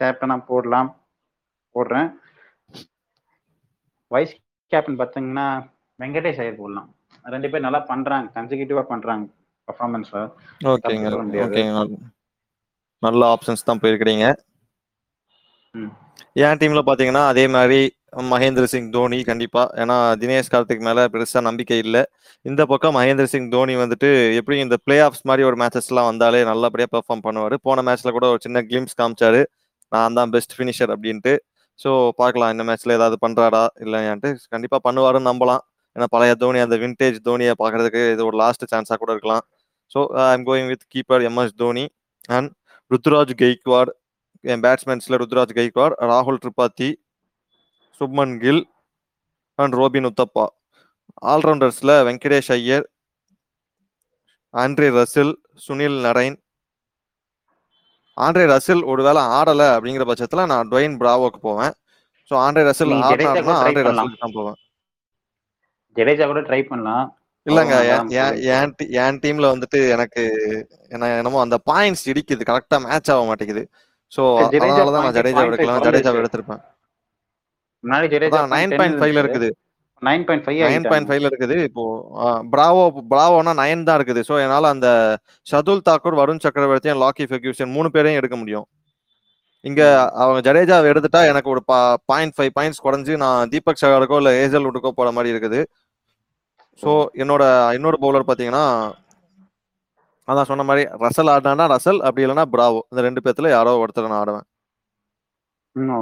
[0.00, 0.90] கேப்டனா போடலாம்.
[1.74, 2.10] போடுறேன்.
[4.10, 4.34] வைஸ்
[4.72, 5.46] கேப்டன் பார்த்தீங்கன்னா
[5.98, 6.88] வெங்கடேஷ் ஐயர் போடலாம்.
[7.34, 8.28] ரெண்டு பேர் நல்லா பண்றாங்க.
[8.36, 9.26] கன்சிக்யூட்டிவா பண்றாங்க
[9.68, 10.20] பர்ஃபார்மன்ஸ்ல
[10.72, 11.88] ஓகேங்க
[13.02, 14.26] நல்ல ஆப்ஷன்ஸ் தான் போயிருக்கிறீங்க.
[15.74, 15.92] ம்.
[16.44, 17.80] என் டீம்ல பாத்தீங்கன்னா அதே மாதிரி
[18.32, 19.62] மகேந்திர சிங் தோனி கண்டிப்பா.
[19.82, 22.02] ஏன்னா தினேஷ் கார்த்திக் மேல பெருசா நம்பிக்கை இல்லை.
[22.50, 26.40] இந்த பக்கம் மகேந்திர சிங் தோனி வந்துட்டு எப்படி இந்த பிளே ஆஃப்ஸ் மாதிரி ஒரு மேட்சஸ் எல்லாம் வந்தாலே
[26.50, 27.56] நல்லபடியா பெர்ஃபார்ம் பண்ணுவாரு.
[27.66, 29.42] போன மேட்ச்ல கூட ஒரு சின்ன கிளிம்ஸ் காமிச்சாரு.
[29.92, 31.34] நான் தான் பெஸ்ட் ஃபினிஷர் அப்படின்ட்டு.
[31.80, 31.90] ஸோ
[32.22, 34.30] பார்க்கலாம் இந்த மேட்ச்ல ஏதாவது பண்றாரா இல்லையான்ட்டு.
[34.54, 35.62] கண்டிப்பா பண்ணுவாருன்னு நம்பலாம்.
[35.96, 39.44] ஏன்னா பழைய தோனி அந்த வின்டேஜ் தோனியை பார்க்கறதுக்கு இது ஒரு லாஸ்ட் சான்ஸா கூட இருக்கலாம்.
[39.94, 41.84] So I am going with keeper MS Dhoni
[42.36, 42.50] and
[42.90, 43.90] Ruturaj Gaikwad
[44.44, 46.88] என் பேட்ஸ்மேன்ஸ்ல ருத்ராஜ் கெய்க்வாட் ராகுல் Tripathi
[48.00, 48.66] Shubman Gill
[49.54, 50.46] and Robin Uthappa.
[51.26, 52.90] ஆல்ரவுண்டர்ஸ்ல Venkatesh Iyer
[54.54, 55.34] Andre Russell
[55.68, 56.36] Sunil Narine.
[58.16, 61.72] Andre Russell ஒருவேளை ஆடல அப்படிங்கிற பட்சத்துல நான் டொயின் பிராவோக்கு போவேன்.
[62.30, 63.82] So Andre Russell try Andre.
[64.04, 64.54] Russell தான் போவேன்.
[65.96, 67.16] ஜடேஜா கூட ட்ரை பண்ணலாம்.
[67.46, 70.22] இல்லங்க என்- டீம்ல வந்துட்டு எனக்கு
[70.88, 72.44] என்ன என்னமோ அந்த பாயிண்ட்ஸ் இடிக்குது.
[72.44, 73.70] கரெக்டா மேட்ச் ஆக மாட்டேங்குது.
[74.16, 75.82] ஸோ ஜடேஜா அதனாலதான் நான் ஜடேஜா எடுக்கலாம்.
[75.82, 76.20] ஜடேஜாவை.
[76.22, 76.62] எடுத்திருப்பேன்.
[77.84, 79.48] முன்னாடி ஜடேஜா நைன் பாயிண்ட் ஃபைவ்ல இருக்குது.
[80.02, 81.56] Nine point five nine point ஃபைவ்ல இருக்குது.
[81.68, 81.82] இப்போ
[82.52, 84.22] பிராவோ பிராவோனா நைன் தான் இருக்குது.
[84.28, 84.88] ஸோ என்னால அந்த
[85.50, 88.66] ஷதுல் தாக்கூர் வருண் சக்கரவர்த்தி லாக்கி ஃபெக்யூஷன் மூணு பேரையும் எடுக்க முடியும்.
[89.68, 89.82] இங்க
[90.22, 91.62] அவங்க ஜடேஜாவை எடுத்துட்டா எனக்கு ஒரு
[92.10, 95.60] பாயிண்ட் ஃபைவ் பாயிண்ட்ஸ் குறைஞ்சு நான் தீபக் சகாருக்கோ இல்ல ஏஜல் உட்டுக்கோ போற மாதிரி இருக்குது.
[96.82, 97.44] ஸோ என்னோட
[97.76, 98.64] இன்னொரு பவுலர் பாத்தீங்கன்னா
[100.28, 104.20] அதான் சொன்ன மாதிரி ரசல் ஆடினா ரசல் அப்படி இல்லைன்னா பிராவோ இந்த ரெண்டு பேத்துல யாரோ ஒருத்தர் நான்
[104.20, 104.46] ஆடுவேன்.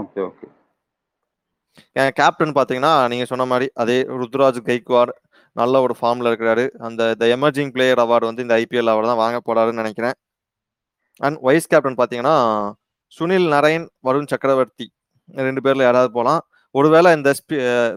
[0.01, 0.47] Okay okay.
[2.19, 5.13] கேப்டன் பார்த்தீங்கன்னா நீங்கள் சொன்ன மாதிரி அதே ருத்ராஜ் கைக்வாட்
[5.61, 6.65] நல்ல ஒரு ஃபார்மில் இருக்கிறாரு.
[6.87, 10.17] அந்த த எமர்ஜிங் பிளேயர் அவார்டு வந்து இந்த ஐபிஎல் அவார்டு தான் வாங்க போறாருன்னு நினைக்கிறேன்.
[11.27, 12.37] அண்ட் வைஸ் கேப்டன் பார்த்தீங்கன்னா
[13.17, 14.87] சுனில் நரேன் வருண் சக்கரவர்த்தி
[15.49, 16.41] ரெண்டு பேரில் யாராவது போகலாம்
[16.79, 17.31] ஒருவேளை இந்த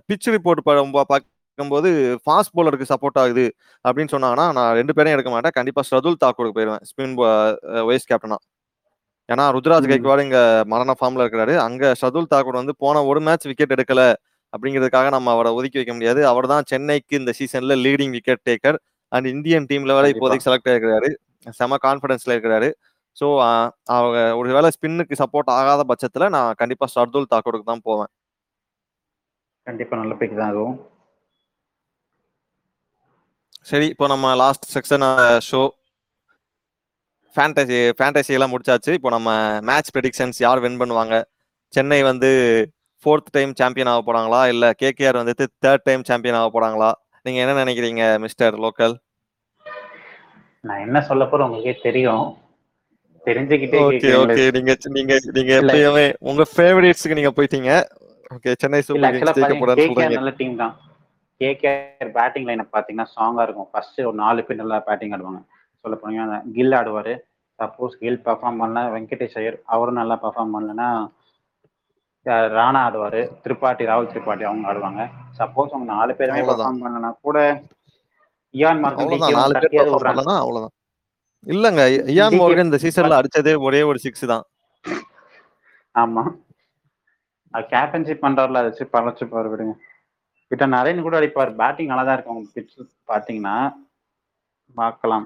[0.09, 1.89] பிச் ரிப்போர்ட் பார்க்கும்போது
[2.23, 3.45] ஃபாஸ்ட் போலருக்கு சப்போர்ட் ஆகுது
[3.85, 5.55] அப்படின்னு சொன்னாங்கன்னா நான் ரெண்டு பேரையும் எடுக்க மாட்டேன்.
[5.57, 6.83] கண்டிப்பாக ஸ்ரதுல் தாக்கூருக்கு போயிடுவேன்.
[6.89, 7.15] ஸ்பின்
[7.89, 8.37] வைஸ் கேப்டனா
[9.29, 9.89] ஏன்னா ருத்ராஜ்.
[9.91, 10.39] கைக்வாட் இங்க
[10.73, 11.53] மரண ஃபார்ம்ல இருக்கிறாரு.
[11.67, 14.01] அங்க ஷதுல் தாக்கூர் வந்து போன ஒரு மேட்ச் விக்கெட் எடுக்கல
[14.53, 16.21] அப்படிங்கிறதுக்காக நம்ம அவரை ஒதுக்கி வைக்க முடியாது.
[16.31, 18.77] அவர் தான் சென்னைக்கு இந்த சீசன்ல leading wicket taker
[19.11, 20.07] and Indian டீம்ல வேற.
[20.13, 21.09] இப்போதைக்கு செலக்ட் ஆயிருக்கிறாரு.
[21.59, 22.69] செம கான்ஃபிடன்ஸ்ல இருக்கிறாரு.
[23.17, 23.27] ஸோ
[23.95, 28.11] அவங்க ஒருவேளை ஸ்பின்னுக்கு சப்போர்ட் ஆகாத பட்சத்துல நான் கண்டிப்பா ஷர்துல் தாக்கூருக்கு தான் போவேன்.
[29.67, 30.75] கண்டிப்பா நல்ல பிக் தான் அதுவும்.
[33.69, 35.05] சரி இப்போ நம்ம last section
[35.49, 35.61] show
[37.35, 38.91] fantasy fantasy எல்லாம் முடிச்சாச்சு.
[38.97, 39.29] இப்போ நம்ம
[39.69, 41.15] மேட்ச் ப்ரெடிக்ஷன்ஸ் யார் வின் பண்ணுவாங்க?
[41.73, 42.29] சென்னை வந்து
[43.03, 44.41] ஃபோர்த் டைம் சாம்பியன் ஆக போறாங்களா?
[44.53, 46.91] இல்ல கேகேஆர் வந்துட்டு தேர்ட் டைம் சாம்பியன் ஆக போறாங்களா?
[47.25, 48.95] நீங்க என்ன நினைக்கிறீங்க மிஸ்டர் லோக்கல்
[50.67, 52.25] நான் என்ன சொல்ல போறேன் உங்களுக்கே தெரியும்.
[53.27, 54.09] தெரிஞ்சுக்கிட்டே ஓகே.
[54.21, 55.53] ஓகே நீங்க நீங்க நீங்க.
[55.59, 57.71] எப்பயுமே உங்க ஃபேவரேட்ஸ்க்கு நீங்க போயிட்டீங்க.
[58.35, 60.17] ஓகே சென்னை சூப்பர் கிங்ஸ் ஜெயிக்க போறான்னு சொல்றீங்க.
[60.19, 60.73] நல்ல டீம் தான்.
[61.41, 63.69] கேகேஆர் பேட்டிங் லைனை பாத்தீங்கன்னா ஸ்ட்ராங்கா இருக்கும்.
[63.71, 65.41] ஃபர்ஸ்ட் ஒரு நாலு பேர் நல்லா பேட்டிங் ஆடுவாங்க.
[65.85, 67.13] சொல்ல போனீங்கன்னா கில் ஆடுவாரு.
[67.59, 70.89] சப்போஸ் கில் பெர்ஃபார்ம் பண்ணல வெங்கடேஷ் ஐயர் அவரும் நல்லா பெர்ஃபார்ம் பண்ணலன்னா
[72.57, 73.21] ராணா ஆடுவாரு.
[73.43, 75.01] திரிபாட்டி ராகுல் திரிபாட்டி அவங்க ஆடுவாங்க.
[75.39, 76.41] சப்போஸ் அவங்க நாலு பேருமே.
[76.49, 77.37] பெர்ஃபார்ம் பண்ணலனா கூட
[78.53, 79.13] இயான் மார்க்கன்
[80.43, 80.73] அவ்வளவுதான்.
[81.53, 81.81] இல்லங்க
[82.15, 84.45] இயான் மோர்கன் இந்த சீசன்ல அடிச்சதே ஒரே ஒரு சிக்ஸ் தான்.
[85.95, 86.23] ஆமா.
[87.73, 89.73] கேப்டன்ஷிப் பண்றாருல அதை வச்சு பழச்சு பாரு விடுங்க.
[90.51, 91.51] கிட்ட நரேன் கூட அடிப்பார்.
[91.61, 92.41] பேட்டிங் நல்லா தான் இருக்கும்.
[92.55, 92.75] பிட்ச்
[93.11, 93.55] பாத்தீங்கன்னா
[94.75, 95.25] பார்க்கலாம்.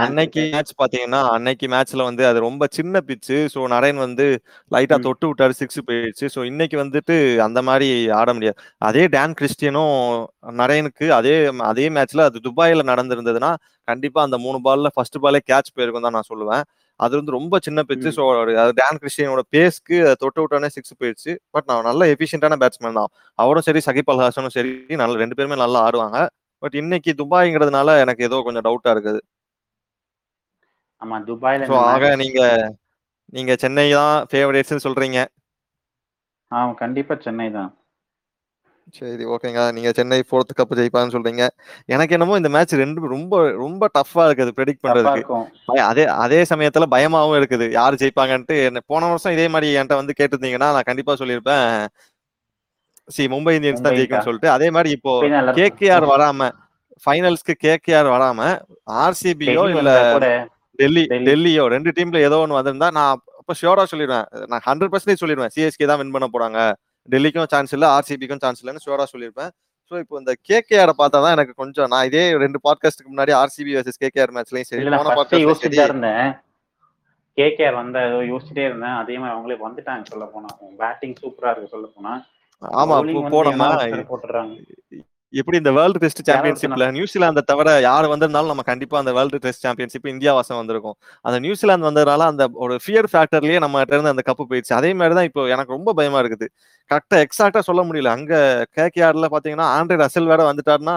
[0.00, 0.42] அன்னைக்கு.
[0.54, 4.26] மேட்ச் பாத்தீங்கன்னா அன்னைக்கு மேட்ச்ல வந்து அது ரொம்ப சின்ன பிச்சு ஸோ நரேன் வந்து
[4.72, 4.96] லைட்டா.
[5.06, 6.26] தொட்டு விட்டாரு சிக்ஸ் போயிடுச்சு.
[6.34, 7.14] ஸோ இன்னைக்கு வந்துட்டு
[7.46, 7.88] அந்த மாதிரி
[8.18, 8.58] ஆட முடியாது.
[8.88, 9.94] அதே டேன் கிறிஸ்டியனும்
[10.60, 11.34] நரேனுக்கு அதே
[11.70, 13.52] அதே மேட்ச்ல அது துபாயில நடந்திருந்ததுன்னா
[13.88, 16.64] கண்டிப்பா அந்த மூணு பால்ல ஃபர்ஸ்ட் பாலே கேட்ச் போயிருக்கும் தான் நான் சொல்லுவேன்.
[17.00, 18.08] அது வந்து ரொம்ப சின்ன பிச்சு.
[18.18, 18.22] ஸோ
[18.80, 21.32] டேன் கிறிஸ்டியனோட பேஸ்க்கு தொட்டு விட்டானே சிக்ஸ் போயிடுச்சு.
[21.54, 23.10] பட் நான் நல்ல எஃபிஷியன்டான பேட்ஸ்மேன் தான்.
[23.38, 26.18] அவரும் சரி சகிப் அல் ஹாசனும் சரி நல்ல ரெண்டு பேருமே நல்லா ஆடுவாங்க.
[26.62, 29.20] பட் இன்னைக்கு துபாய்ங்கிறதுனால எனக்கு ஏதோ கொஞ்சம் டவுட்டா இருக்குது.
[31.02, 32.40] ஆமா துபாயில ஆக நீங்க
[33.36, 35.20] நீங்க சென்னை தான் ஃபேவரேட்ஸ்னு சொல்றீங்க.
[36.50, 37.70] ஆமா கண்டிப்பா சென்னை தான்.
[38.96, 41.44] சரி ஓகேங்க நீங்க சென்னை ஃபோர்த் கப் ஜெயிப்பான்னு சொல்றீங்க.
[41.94, 45.38] எனக்கு என்னமோ இந்த மேட்ச் ரெண்டு ரொம்ப ரொம்ப டஃப்பா இருக்குது ப்ரெடிக்ட் தப்பா பண்றதுக்கு.
[45.90, 47.66] அதே அதே சமயத்துல பயமாவும் இருக்குது.
[47.78, 51.68] யார் ஜெயிப்பாங்கன்ட்டு என்ன போன வருஷம் இதே மாதிரி என்கிட்ட வந்து கேட்டிருந்தீங்கன்னா நான் கண்டிப்பா சொல்லியிருப்பேன்.
[53.16, 54.26] சி மும்பை இந்தியன்ஸ் தான் தான்.
[54.28, 56.50] சொல்லிட்டு அதே மாதிரி இப்போ நல்லா கேகேஆர் வராம
[57.04, 58.40] ஃபைனல்ஸ்க்கு கேகேஆர் வராம
[59.04, 60.30] ஆர்சிபியோ இல்ல வந்தா
[60.78, 61.26] டெல்லி டெல்லி.
[61.28, 64.26] டெல்லியோ ரெண்டு டீம்ல ஏதோ ஒன்று வந்திருந்தா நான் அப்போ ஷியோரா சொல்லிடுவேன்.
[64.50, 65.52] நான் ஹண்ட்ரட் பர்சன்டேஜ் சொல்லிடுவேன்.
[65.54, 66.58] சிஎஸ்கே தான் வின் பண்ண போறாங்க.
[67.08, 69.50] டெல்லிக்கும் சான்ஸ் இல்லை ஆர்சிபிக்கும் சான்ஸ் இல்லைன்னு ஷியோரா சொல்லியிருப்பேன்.
[69.90, 74.00] ஸோ இப்போ இந்த கேகேஆர் பார்த்தா தான் எனக்கு கொஞ்சம் நான் இதே ரெண்டு பாட்காஸ்ட்டுக்கு முன்னாடி ஆர்சிபி வர்சஸ்
[74.04, 76.28] கேகேஆர் மேட்ச்லயும் சரி தான் இருந்தேன்.
[77.38, 78.96] கேகேஆர் வந்தா ஏதோ யோசிச்சுட்டே இருந்தேன்.
[79.02, 80.48] அதே மாதிரி அவங்களே வந்துட்டாங்க சொல்ல போனா.
[80.80, 82.12] பேட்டிங் சூப்பரா இருக்கு சொல்ல போனா.
[82.80, 84.54] ஆமா bowling இப்போ வந்து போனோமா என்ன அவசரம் போட்டுறாங்க
[85.32, 90.08] எப்படி இந்த வேர்ல்டு டெஸ்ட் சாம்பியன்ஷிப்ல நியூசிலாந்தை தவிர யார் வந்திருந்தாலும் நம்ம கண்டிப்பா அந்த வேர்ல்டு டெஸ்ட் சாம்பியன்ஷிப்
[90.12, 90.96] இந்தியா வாசம் வந்திருக்கும்.
[91.24, 94.74] அந்த நியூசிலாந்து வந்ததுனால அந்த ஒரு ஃபியர் ஃபேக்டர்லயே நம்ம இருந்து அந்த கப்பு போயிடுச்சு.
[94.80, 96.48] அதே மாதிரி தான் இப்போ எனக்கு ரொம்ப பயமா இருக்குது.
[96.90, 98.12] கரெக்டா எக்ஸாக்டா சொல்ல முடியல.
[98.18, 98.34] அங்க
[98.78, 100.96] கேகேஆர்ல பாத்தீங்கன்னா ஆண்ட்ரே ரசல் வேற வந்துட்டாருன்னா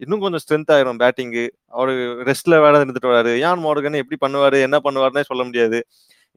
[0.00, 1.46] இன்னும் கொஞ்சம் ஸ்ட்ரென்த் ஆயிரும் பேட்டிங்கு
[1.78, 1.94] அவரு
[2.28, 3.32] ரெஸ்ட்ல வேற இருந்துட்டு வராரு.
[3.44, 5.80] யான் மோர்கன் எப்படி பண்ணுவாரு என்ன பண்ணுவாருன்னே சொல்ல முடியாது.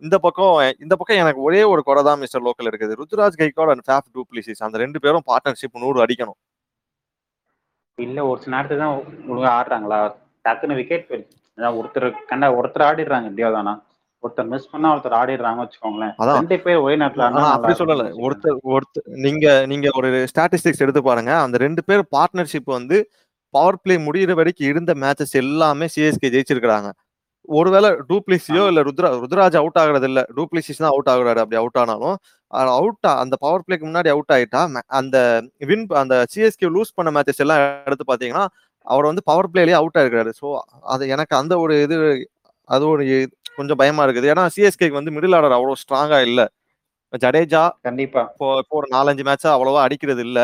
[0.01, 2.97] இந்த பக்கம் இந்த பக்கம் எனக்கு ஒரே ஒரு குறை தான் மிஸ்டர் லோக்கல் இருக்குது.
[2.99, 6.39] Ruturaj Gaikwad and Faf du Plessis அந்த ரெண்டு பேரும் பார்ட்னர்ஷிப் நூறு அடிக்கணும்.
[7.97, 8.95] இல்ல ஒரு சில நேரத்துக்கு தான்
[9.31, 9.99] ஒழுங்கா ஆடுறாங்களா?
[10.45, 11.37] டக்குன்னு விக்கெட் போயிடுச்சு.
[11.79, 13.73] ஒருத்தர் கண்ட ஒருத்தர் ஆடிடுறாங்க எப்படியாவதானா
[14.23, 16.13] ஒருத்தர் மிஸ் பண்ணா ஒருத்தர் ஆடிடுறாங்க வச்சுக்கோங்களேன்.
[16.39, 17.25] ரெண்டு பேர் ஒரே நேரத்துல
[17.55, 18.03] அப்படி சொல்லல.
[18.25, 21.31] ஒருத்தர் ஒருத்தர் நீங்க நீங்க ஒரு ஸ்டாட்டிஸ்டிக்ஸ் எடுத்து பாருங்க.
[21.45, 22.99] அந்த ரெண்டு பேர் பார்ட்னர்ஷிப் வந்து
[23.53, 26.89] பவர் பிளே முடியிற வரைக்கும் இருந்த மேட்சஸ் எல்லாமே சிஎஸ்கே ஜெயிச்சிருக்காங்க
[27.49, 28.63] ஒருவேளை டூப்ளிசியோ.
[28.71, 32.15] இல்ல ருத்ரா ருத்ராஜ் அவுட் ஆகுறது இல்ல டூப்ளிசிஸ் தான் அவுட் ஆகுறாரு அப்படி அவுட் ஆனாலும்
[32.77, 34.61] அவுட் அந்த பவர் பிளேக்கு முன்னாடி அவுட் ஆயிட்டா
[34.99, 35.17] அந்த
[35.69, 38.45] வின் அந்த சிஎஸ்கே லூஸ் பண்ண மேட்சஸ் எல்லாம் எடுத்து பாத்தீங்கன்னா
[38.87, 40.47] அவர் வந்து பவர் பிளேலயே அவுட் ஆயிருக்காரு ஸோ
[40.93, 41.97] அது எனக்கு அந்த ஒரு இது
[42.69, 43.03] அது ஒரு
[43.57, 44.27] கொஞ்சம் பயமா இருக்குது.
[44.33, 46.41] ஏன்னா சிஎஸ்கேக்கு வந்து மிடில் ஆர்டர் அவ்வளவு ஸ்ட்ராங்கா இல்ல.
[47.13, 48.21] ஜடேஜா கண்டிப்பா.
[48.33, 50.39] இப்போ இப்போ ஒரு நாலஞ்சு மேட்சா அவ்வளவா அடிக்கிறது இல்ல.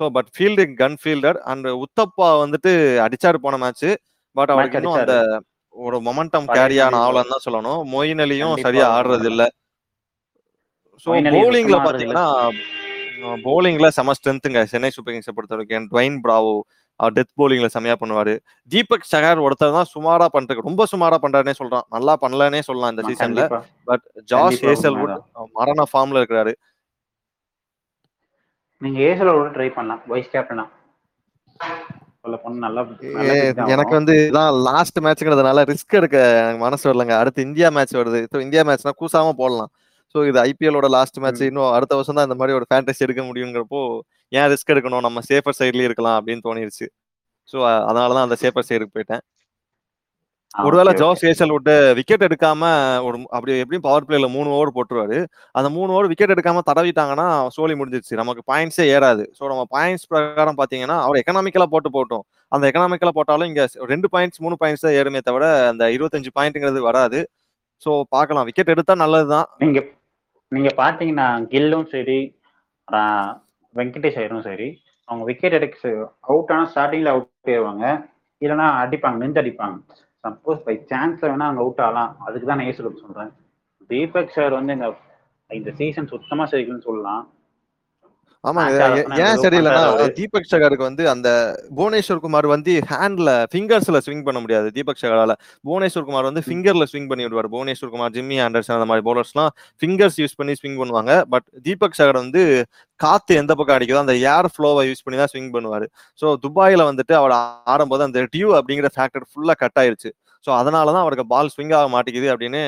[0.00, 2.72] So but fielding gun fielder and Uthappa வந்துட்டு
[3.06, 3.88] அடிச்சாரு போன மேட்ச்
[4.36, 5.16] பட் அவருக்கு இன்னும் அந்த
[5.78, 7.80] ஒரு மொமெண்டம் கேரியா மாதிரி ஆகலன்னு தான் சொல்லணும்.
[7.92, 9.42] மொயின் அலியும் சரியா ஆடுறது இல்ல.
[11.06, 11.78] ஆடுறது இல்ல.
[11.86, 12.26] பாத்தீங்கன்னா
[13.46, 16.52] பவுலிங்ல செம ஸ்ட்ரென்த்துங்க சென்னை சூப்பர் கிங்ஸை பொறுத்த வரைக்கும் ட்வைன் பிராவோ
[17.00, 18.34] அவர் டெத் பவுலிங்ல செமையா பண்ணுவாரு.
[18.70, 21.86] தீபக் சகார் ஒருத்தர் தான் சுமாரா பண்றது ரொம்ப சுமாரா பண்றாருனே சொல்றான்.
[21.96, 23.44] நல்லா பண்ணலனே சொல்லலாம் இந்த சீசன்ல
[23.90, 25.24] பட் ஜாஸ் உண்மைதான்.
[25.58, 26.54] மரண ஃபார்ம்ல இருக்கிறாரு.
[28.82, 30.02] நீங்க ஏசல கூட ட்ரை பண்ணலாம்.
[30.12, 30.66] வைஸ் கேப்டனா
[33.74, 33.94] எனக்கு.
[33.98, 37.14] வந்து இதான் லாஸ்ட் மேட்ச்ங்கிறதுனால ரிஸ்க் எடுக்க எனக்கு மனசு வரலங்க.
[37.20, 38.20] அடுத்து இந்தியா மேட்ச் வருது.
[38.32, 39.70] ஸோ இந்தியா மேட்ச்னா கூசாம போடலாம்.
[40.14, 41.42] ஸோ இது ஐபிஎலோட லாஸ்ட் மேட்ச்.
[41.50, 43.80] இன்னும் அடுத்த வருஷம் தான் இந்த மாதிரி ஒரு ஃபேண்டசி எடுக்க முடியுங்கிறப்போ
[44.32, 45.04] ஏன் ரிஸ்க் எடுக்கணும்?
[45.06, 46.86] நம்ம சேஃபர் சைட்லயே இருக்கலாம் அப்படின்னு தோணிருச்சு.
[47.52, 47.58] ஸோ
[47.90, 49.22] அதனால தான் அந்த சேஃபர் சைடுக்கு போயிட்டேன்.
[50.66, 51.22] ஒருவேளை ஜோஸ்.
[51.30, 52.62] ஏசல் விட்டு விக்கெட் எடுக்காம
[53.06, 55.18] ஒரு அப்படி எப்படியும் பவர் பிளேல மூணு ஓவர் போட்டுருவாரு.
[55.58, 58.14] அந்த மூணு ஓவர் விக்கெட் எடுக்காம தடவிட்டாங்கன்னா சோலி முடிஞ்சிருச்சு.
[58.20, 59.24] நமக்கு பாயிண்ட்ஸே ஏறாது.
[59.38, 62.24] ஸோ நம்ம பாயிண்ட்ஸ் பிரகாரம் பாத்தீங்கன்னா அவர் எக்கனாமிக்கலா போட்டு போட்டோம்.
[62.52, 67.20] அந்த எக்கனாமிக்கலா போட்டாலும் இங்க ரெண்டு பாயிண்ட்ஸ் மூணு பாயிண்ட்ஸ் தான் ஏறுமே தவிர அந்த இருபத்தஞ்சு பாயிண்ட்ங்கிறது வராது.
[67.86, 68.48] ஸோ பார்க்கலாம்.
[68.50, 69.46] விக்கெட் எடுத்தா நல்லதுதான்.
[69.64, 69.80] நீங்க
[70.52, 72.20] நீங்க பாத்தீங்கன்னா கில்லும் சரி
[73.74, 74.68] வெங்கடேஷ் ஐயரும் சரி
[75.08, 75.90] அவங்க விக்கெட் எடுக்க
[76.30, 77.84] அவுட் ஆனா ஸ்டார்டிங்ல அவுட் ஆயிடுவாங்க
[78.42, 79.76] இல்லைன்னா அடிப்பாங்க நின்று அடிப்பாங்க.
[80.26, 82.16] சப்போஸ் பை சான்ஸ்ல வேணா அவங்க அவுட் ஆகலாம்.
[82.18, 83.30] அதுக்கு தான் நான் ஏசுக்கு சொல்றேன்.
[83.86, 84.88] தீபக் சார் வந்து இந்த
[85.50, 87.22] இந்த சீசன் சுத்தமா சரிக்கலன்னு சொல்லலாம்.
[88.48, 88.80] ஆமாங்க
[89.26, 89.82] ஏன் சரியில்லைன்னா.
[90.18, 91.28] தீபக் சகாருக்கு வந்து அந்த
[91.78, 95.34] புவனேஸ்வர் குமார் வந்து ஹேண்ட்ல ஃபிங்கர்ஸ்ல ஸ்விங் பண்ண முடியாது தீபக் சகாரால.
[95.68, 99.50] புவனேஸ்வர் குமார் வந்து ஃபிங்கர்ல ஸ்விங் பண்ணி விடுவார் புவனேஸ்வர் குமார் ஜிம்மி ஆண்டர்சன் அந்த மாதிரி பவுலர்ஸ்லாம்
[99.82, 101.14] ஃபிங்கர்ஸ் யூஸ் பண்ணி ஸ்விங் பண்ணுவாங்க.
[101.34, 102.42] பட் தீபக் சகர் வந்து
[103.00, 105.88] காத்து எந்த பக்கம் அடிக்குதோ அந்த ஏர் ஃப்ளோவை யூஸ் பண்ணி தான் ஸ்விங் பண்ணுவாரு.
[106.22, 107.34] ஸோ துபாயில வந்துட்டு அவர்
[107.74, 110.10] ஆடும்போது அந்த டியூ அப்படிங்கிற ஃபேக்டர் ஃபுல்லா கட் ஆயிருச்சு.
[110.44, 112.60] ஸோ அதனால தான் அவருக்கு பால் ஸ்விங் ஆக மாட்டேங்குது அப்படின்னு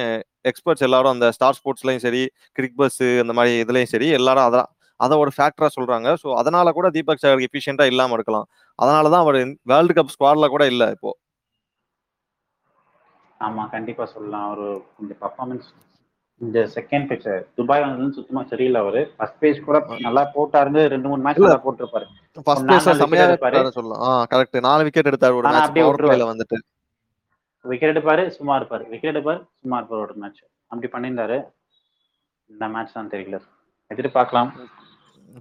[0.50, 2.22] எக்ஸ்பர்ட்ஸ் எல்லாரும் அந்த ஸ்டார் ஸ்போர்ட்ஸ்லயும் சரி
[2.58, 4.68] கிரிக் பஸ் அந்த மாதிரி இதுலயும் சரி எல்லாரும் அதான்
[5.00, 6.08] அதை ஒரு ஃபேக்டரா சொல்றாங்க.
[6.22, 8.46] ஸோ அதனால கூட தீபக் சகருக்கு எஃபிஷியண்டா இல்லாம இருக்கலாம்.
[8.78, 9.38] அதனால தான் அவர்
[9.72, 11.12] வேர்ல்டு கப் ஸ்குவாட்ல கூட இல்ல இப்போ.
[13.40, 14.48] ஆமா கண்டிப்பா சொல்லலாம்.
[14.54, 14.66] ஒரு
[15.02, 15.68] இந்த பர்ஃபார்மன்ஸ்
[16.40, 17.26] இந்த செகண்ட் பேஜ்
[17.58, 19.00] துபாய் வந்ததுன்னு சுத்தமா சரியில்லை அவரு.
[19.16, 21.40] ஃபர்ஸ்ட் பேஜ் கூட நல்லா போட்டாரு ரெண்டு மூணு மேட்ச்.
[21.40, 22.06] நல்லா போட்டிருப்பாரு.
[22.46, 23.26] ஃபர்ஸ்ட் wicket செமையா.
[23.30, 24.02] எடுத்தாரு சொல்லலாம்.
[24.06, 26.58] ஆ கரெக்ட் நாலு விக்கெட் எடுத்தாரு ஒரு மேட்ச் அப்படியே பவர் வந்துட்டு.
[27.64, 28.84] விக்கெட் எடுப்பாரு சும்மா இருப்பாரு.
[28.92, 31.38] விக்கெட் எடுப்பாரு சும்மா இருப்பாரு ஒரு மேட்ச் அப்படி பண்ணியிருந்தாரு.
[32.50, 33.38] இந்த மேட்ச் தான் தெரியல.
[33.90, 34.50] எதிர்பார்க்கலாம்.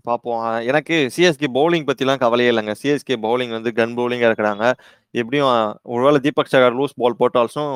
[0.08, 2.74] பார்ப்போம் எனக்கு சிஎஸ்கே பவுலிங் பற்றிலாம் கவலையே இல்லைங்க.
[2.82, 4.66] சிஎஸ்கே பவுலிங் வந்து கன் பவுலிங்காக இருக்கிறாங்க.
[5.14, 5.52] எப்படியும்
[5.94, 7.74] ஒருவேளை தீபக் சகர் லூஸ் பால் போட்டால்ஸும்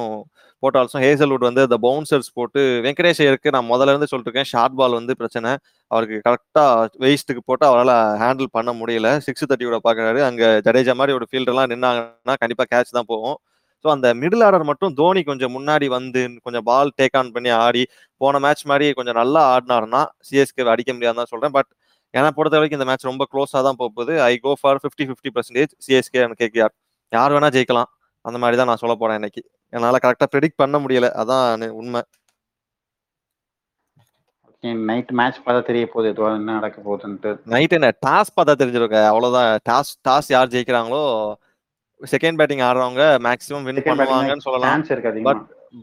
[0.63, 5.13] போட்டால்ஸும் ஹேசல்வுட் வந்து அந்த பவுன்சர்ஸ் போட்டு வெங்கடேஷ் ஐயருக்கு நான் முதல்ல இருந்து சொல்லிருக்கேன் ஷார்ட் பால் வந்து
[5.21, 5.49] பிரச்சனை.
[5.91, 9.09] அவருக்கு கரெக்டாக வெயிஸ்ட்டுக்கு போட்டு அவரால் ஹேண்டில் பண்ண முடியல.
[9.27, 13.37] சிக்ஸ் தேர்ட்டியோட பார்க்குறாரு அங்கே ஜடேஜா மாதிரி ஒரு ஃபீல்டர்லாம் நின்னாங்கன்னா கண்டிப்பாக கேட்ச் தான் போகும்.
[13.85, 17.81] ஸோ அந்த மிடில் ஆர்டர் மட்டும் தோனி கொஞ்சம் முன்னாடி வந்து கொஞ்சம் பால் டேக் ஆன் பண்ணி ஆடி
[18.21, 21.69] போன மேட்ச் மாதிரி கொஞ்சம் நல்லா ஆடினாருன்னா சிஎஸ்கே அடிக்க முடியாதுன்னு தான் சொல்கிறேன் பட்
[22.13, 24.13] என்னை பொறுத்த வரைக்கும் இந்த மேட்ச் ரொம்ப க்ளோஸாக தான் போகுது.
[24.31, 26.73] I go for fifty fifty percentage CSK and KKR
[27.11, 27.89] யார் வேணா ஜெயிக்கலாம்.
[28.25, 29.41] அந்த மாதிரி தான் நான் சொல்ல போறேன் இன்னைக்கு.
[29.73, 31.07] என்னால் கரெக்டாக ப்ரெடிக்ட் பண்ண முடியல.
[31.21, 32.01] அதான் உண்மை.
[34.89, 36.09] நைட் மேட்ச் பார்த்தா தெரிய போகுது.
[36.13, 37.31] எதுவாக என்ன நடக்க போகுதுன்ட்டு.
[37.53, 37.87] நைட் என்ன?
[38.05, 38.99] டாஸ் பார்த்தா தெரிஞ்சிருக்க?
[39.11, 41.01] அவ்வளோதான் டாஸ் டாஸ் யார் ஜெயிக்கிறாங்களோ
[42.01, 44.85] செகண்ட் பேட்டிங் ஆடுறவங்க மேக்ஸிமம் வின் பண்ணுவாங்கன்னு சொல்லலாம்.
[45.11, 45.33] அதிகமா.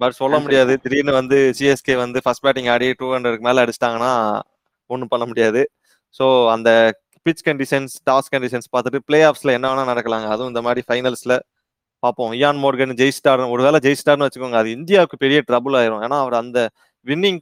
[0.00, 0.72] பட் சொல்ல முடியாது.
[0.82, 4.12] திடீர்னு வந்து சிஎஸ்கே வந்து ஃபர்ஸ்ட் பேட்டிங் ஆடி டூ ஹண்ட்ரடுக்கு மேல அடிச்சிட்டாங்கன்னா
[4.90, 5.62] ஒன்றும் பண்ண முடியாது.
[6.18, 6.70] ஸோ அந்த
[7.26, 10.28] பிச் கண்டிஷன்ஸ் டாஸ் கண்டிஷன்ஸ் பார்த்துட்டு பிளே ஆஃப்ஸ்ல என்ன வேணா நடக்கலாங்க.
[10.34, 11.34] அதுவும் இந்த மாதிரி ஃபைனல்ஸ்ல
[12.02, 12.32] பார்ப்போம்.
[12.40, 16.02] இயான் மோர்கன் ஜெயிஸ்டார் ஒருவேளை ஜெயிஸ்டார்னு வச்சுக்கோங்க அது இந்தியாவுக்கு பெரிய ட்ரபுள் ஆயிரும்.
[16.06, 16.58] ஏன்னா அவர் அந்த
[17.06, 17.40] வின்னிங்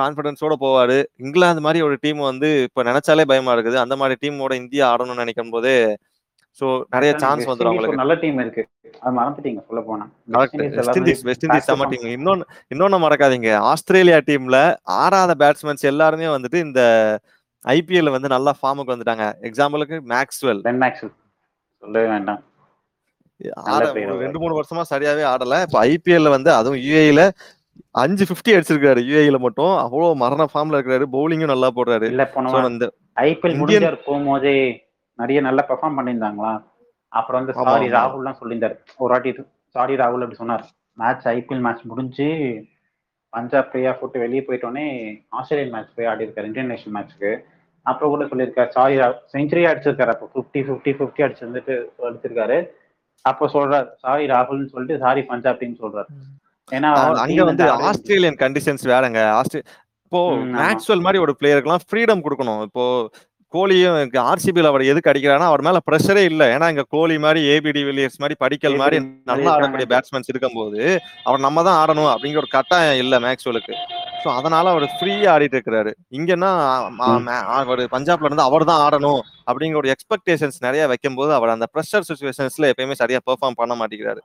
[0.00, 0.96] கான்ஃபிடன்ஸோட போவாரு.
[1.24, 3.78] இங்கிலாந்து மாதிரி ஒரு டீம் வந்து இப்போ நினைச்சாலே பயமா இருக்குது.
[3.84, 5.76] அந்த மாதிரி டீமோட இந்தியா ஆடணும்னு நினைக்கும் போதே
[6.60, 7.94] ஸோ நிறைய சான்ஸ் வந்துடும் அவங்களுக்கு.
[7.94, 8.62] ஒரு நல்ல டீம் இருக்கு.
[9.02, 10.04] அது மறந்துட்டீங்க சொல்ல போனா.
[10.78, 13.50] வெஸ்ட் இண்டீஸ் வெஸ்ட் இண்டீஸ் செம்ம டீம் இன்னொன்னு இன்னொன்னு மறக்காதீங்க.
[13.70, 14.58] ஆஸ்திரேலியா டீம்ல
[15.02, 16.82] ஆறாத பேட்ஸ்மேன்ஸ் எல்லாருமே வந்துட்டு இந்த
[17.66, 19.24] ஐபிஎல் வந்து நல்லா ஃபார்முக்கு வந்துட்டாங்க.
[19.48, 21.12] எக்ஸாம்பிளுக்கு மேக்ஸ்வெல் பென்
[21.80, 22.42] சொல்லவே வேண்டாம்.
[24.24, 25.54] ரெண்டு மூணு வருஷமா சரியாவே ஆடல.
[25.66, 27.30] இப்ப ஐபிஎல்ல வந்து அதுவும் யூஏல
[27.90, 29.72] அஞ்சு பிப்டி அடிச்சிருக்காரு யூஏல மட்டும்.
[29.84, 31.06] அவ்வளவு மரண ஃபார்ம்ல இருக்காரு.
[31.14, 32.08] பவுலிங்கும் நல்லா போடுறாரு.
[32.12, 32.30] இல்ல
[32.68, 34.56] இந்த ஐபிஎல் முடிஞ்சார் போகும்போதே
[35.20, 36.52] நிறைய நல்லா பெர்ஃபார்ம் பண்ணியிருந்தாங்களா?
[37.08, 37.94] அப்புறம் வந்து சாரி ஆமா.
[37.96, 38.76] ராகுல்லாம் சொல்லியிருந்தாரு.
[39.02, 39.32] ஒரு வாட்டி
[39.68, 40.64] சாரி ராகுல் அப்படி சொன்னார்.
[41.00, 42.28] மேட்ச் ஐபிஎல் மேட்ச் முடிஞ்சு
[43.32, 44.84] பஞ்சாப் ஆஃப் விட்டு வெளியே போயிட்டோன்னே
[45.32, 47.30] ஆஸ்திரேலியன் மேட்ச் போய் ஆடி இருக்காரு இந்தியன் நேஷனல் மேட்ச்க்கு
[47.86, 48.96] அப்போ கூட சொல்லியிருக்காரு சாரி
[49.34, 50.12] செஞ்சுரி அடிச்சிருக்காரு.
[50.14, 51.74] அப்போ ஃபிஃப்டி ஃபிஃப்டி ஃபிஃப்டி அடிச்சிருந்துட்டு
[52.08, 52.58] அடிச்சிருக்காரு
[53.24, 56.10] அப்போ சொல்றாரு சாரி ராகுல்னு சொல்லிட்டு சாரி பஞ்சாப் டீம் சொல்றாரு
[56.68, 56.90] ஏன்னா
[57.22, 59.20] அங்க வந்து ஆஸ்திரேலியன் கண்டிஷன்ஸ் வேறங்க.
[59.38, 59.62] ஆஸ்திரே
[60.04, 60.20] இப்போ.
[60.56, 62.62] மேக்ஸ்வெல் மாதிரி ஒரு பிளேயருக்குலாம் ஃப்ரீடம் கொடுக்கணும்.
[62.68, 62.84] இப்போ
[63.54, 66.42] கோலியும் ஆர்சிபியில் அவர் எதுக்கு அடிக்கிறாருன்னா அவர் மேல ப்ரெஷரே இல்ல.
[66.54, 68.98] ஏன்னா இங்க கோலி மாதிரி ஏபிடி வில்லியர்ஸ் மாதிரி படிக்கல் மாதிரி
[69.30, 70.80] நல்லா ஆடக்கூடிய பேட்ஸ்மேன்ஸ் இருக்கும்போது
[71.26, 73.74] அவர் நம்ம தான் ஆடணும் அப்படிங்கிற ஒரு கட்டாயம் இல்ல மேக்ஸ்வெலுக்கு.
[74.22, 75.92] ஸோ அதனால அவர் ஃப்ரீயா ஆடிட்டு இருக்கிறாரு.
[76.18, 76.50] இங்கன்னா.
[77.60, 82.70] அவர் பஞ்சாப்ல இருந்து அவர் தான் ஆடணும் அப்படிங்கிற ஒரு எக்ஸ்பெக்டேஷன்ஸ் நிறைய வைக்கும்போது அவர் அந்த ப்ரெஷர் சுச்சுவேஷன்ஸ்ல
[82.72, 84.22] எப்பயுமே சரியா பெர்ஃபார்ம் பண்ண மாட்டேங்கிறாரு.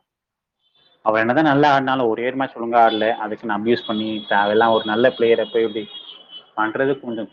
[1.05, 3.05] அவர் என்னதான் நல்லா ஆடினாலும் ஒரே மேட்ச் ஒழுங்கா ஆடல.
[3.23, 5.83] அதுக்கு நான் அபியூஸ் பண்ணி தேவையெல்லாம் ஒரு நல்ல பிளேயரை போய் இப்படி
[6.57, 7.29] பண்றது கொஞ்சம்.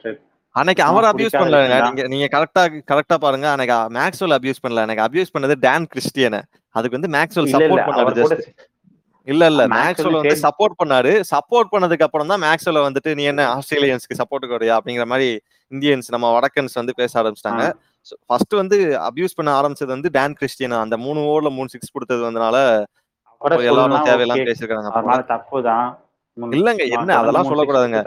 [0.56, 3.46] அன்னைக்கு அவர் அபியூஸ் பண்ணல நீங்க நீங்க கரெக்டா கரெக்டா பாருங்க.
[3.52, 4.84] அன்னைக்கு மேக்ஸ்வெல் அபியூஸ் பண்ணல.
[4.86, 6.40] எனக்கு அபியூஸ் பண்ணது டான் கிறிஸ்டியனை
[6.74, 8.38] அதுக்கு வந்து மேக்ஸ்வெல் சப்போர்ட் பண்ணாரு
[9.26, 9.62] இல்ல இல்ல.
[9.74, 11.12] மேக்ஸ்வெல் வந்து சப்போர்ட் பண்ணாரு.
[11.32, 15.28] சப்போர்ட் பண்ணதுக்கு அப்புறம் தான் மேக்ஸ்வெல் வந்துட்டு நீ என்ன ஆஸ்திரேலியன்ஸ்க்கு சப்போர்ட் வரியா அப்படிங்கிற மாதிரி
[15.72, 17.64] இந்தியன்ஸ் நம்ம வடக்கன்ஸ் வந்து பேச ஆரம்பிச்சிட்டாங்க.
[18.28, 22.56] ஃபர்ஸ்ட் வந்து அபியூஸ் பண்ண ஆரம்பிச்சது வந்து டான் கிறிஸ்டியன் அந்த மூணு ஓவர்ல மூணு சிக்ஸ் கொடுத்தது வந்தனால
[23.70, 24.46] எல்லாரும் தேவையெல்லாம்.
[24.50, 25.88] பேசிருக்காங்க தப்புதான்
[26.40, 28.02] இல்லங்க என்ன அதெல்லாம் சொல்லக்கூடாதுங்க.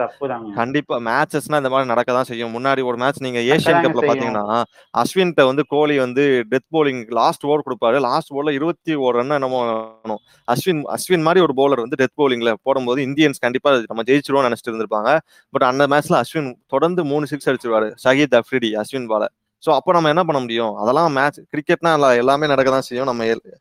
[0.54, 2.54] கண்டிப்பா மேட்சஸ்னா இந்த மாதிரி நடக்க தான் செய்யும்.
[2.54, 4.00] முன்னாடி ஒரு மேட்ச் நீங்க ஏசியன் கப்ல.
[4.00, 4.62] பாத்தீங்கன்னா
[4.98, 8.00] அஸ்வின்ட்ட வந்து கோலி வந்து டெத் bowling லாஸ்ட் ஓவர் கொடுப்பாரு.
[8.00, 9.64] லாஸ்ட் ஓவர்ல இருபத்தி ஒரு ரன் என்னமோ
[10.02, 10.18] வேணும்.
[10.52, 15.18] அஸ்வின் அஸ்வின் மாதிரி ஒரு bowler வந்து டெத் bowlingல போடும்போது இந்தியன்ஸ் கண்டிப்பா நம்ம ஜெயிச்சிருவோம்னு நினைச்சிட்டு இருந்திருப்பாங்க.
[15.50, 17.94] பட் அந்த மேட்ச்ல அஸ்வின் தொடர்ந்து மூணு சிக்ஸ் அடிச்சிருவாரு.
[18.04, 19.28] ஷஹீத் அஃப்ரிடி அஸ்வின் பால
[19.66, 20.74] சோ அப்போ நம்ம என்ன பண்ண முடியும்?
[20.74, 23.06] அதெல்லாம் மேட்ச் கிரிக்கெட்னா எல்லாமே நடக்க தான் செய்யும்.
[23.06, 23.54] நம்ம எல்-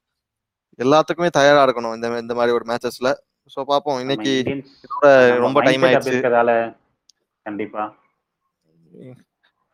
[0.78, 3.14] எல்லாத்துக்குமே தயாரா இருக்கணும் இந்த இந்த மாதிரி ஒரு மேட்சஸ்ல
[3.54, 4.00] சோ பாப்போம்.
[4.04, 4.32] இன்னைக்கு
[4.86, 5.08] இதோட
[5.46, 6.18] ரொம்ப டைம் ஆயிடுச்சு.
[7.46, 7.84] கண்டிப்பா.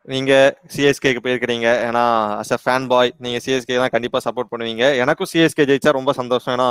[0.08, 0.32] நீங்க
[0.74, 1.68] சிஎஸ்கேக்கு போயிருக்கிறீங்க.
[1.88, 2.02] ஏன்னா
[2.40, 4.84] அஸ் அ ஃபேன் பாய் நீங்க சிஎஸ்கே தான் கண்டிப்பா சப்போர்ட் பண்ணுவீங்க.
[5.02, 6.54] எனக்கும் சிஎஸ்கே ஜெயிச்சா ரொம்ப சந்தோஷம்.
[6.56, 6.68] ஏன்னா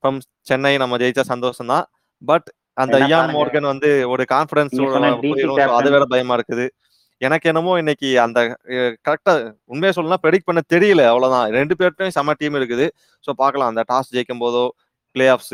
[0.00, 0.18] ஃப்ரம்
[0.50, 1.84] சென்னை நம்ம ஜெயிச்சா சந்தோஷம் தான்
[2.22, 2.48] பட்
[2.82, 3.32] அந்த இயான்.
[3.36, 4.84] மோர்கன் வந்து ஒரு So,
[5.78, 5.88] அது.
[5.94, 6.66] வேற பயமா இருக்குது.
[7.20, 8.38] எனக்கு என்னமோ இன்னைக்கு அந்த
[9.06, 9.32] கரெக்டா
[9.72, 11.02] உண்மையை சொல்லலாம் ப்ரெடிக்ட் பண்ண தெரியல.
[11.12, 11.46] அவ்வளவுதான்.
[11.58, 12.86] ரெண்டு பேர்ட்டையும் செம டீம் இருக்குது.
[13.24, 13.70] ஸோ பார்க்கலாம்.
[13.72, 14.64] அந்த டாஸ் ஜெயிக்கும் போதோ
[15.14, 15.52] பிளே ஆஃப்ஸ்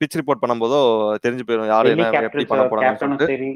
[0.00, 0.80] பிச் ரிப்போர்ட் பண்ணும்போதோ
[1.24, 1.90] தெரிஞ்சு போயிடும் யாரு
[2.28, 3.50] எப்படி பண்ண சரி.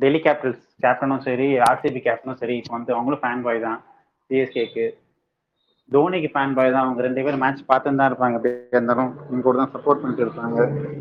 [0.00, 3.78] டெல்லி கேபிட்டல்ஸ் கேப்டனும் சரி ஆர்சிபி கேப்டனும் சரி இப்போ வந்து அவங்களும் ஃபேன் பாய் தான்
[4.30, 4.86] சிஎஸ்கேக்கு
[5.90, 9.56] தோனிக்கு ஃபேன் பாய் தான் அவங்க ரெண்டு பேரும் மேட்ச் பார்த்துன்னு தான் இருப்பாங்க அப்படியே இருந்தாலும் இவங்க கூட
[9.62, 10.58] தான் சப்போர்ட் பண்ணிட்டு இருப்பாங்க.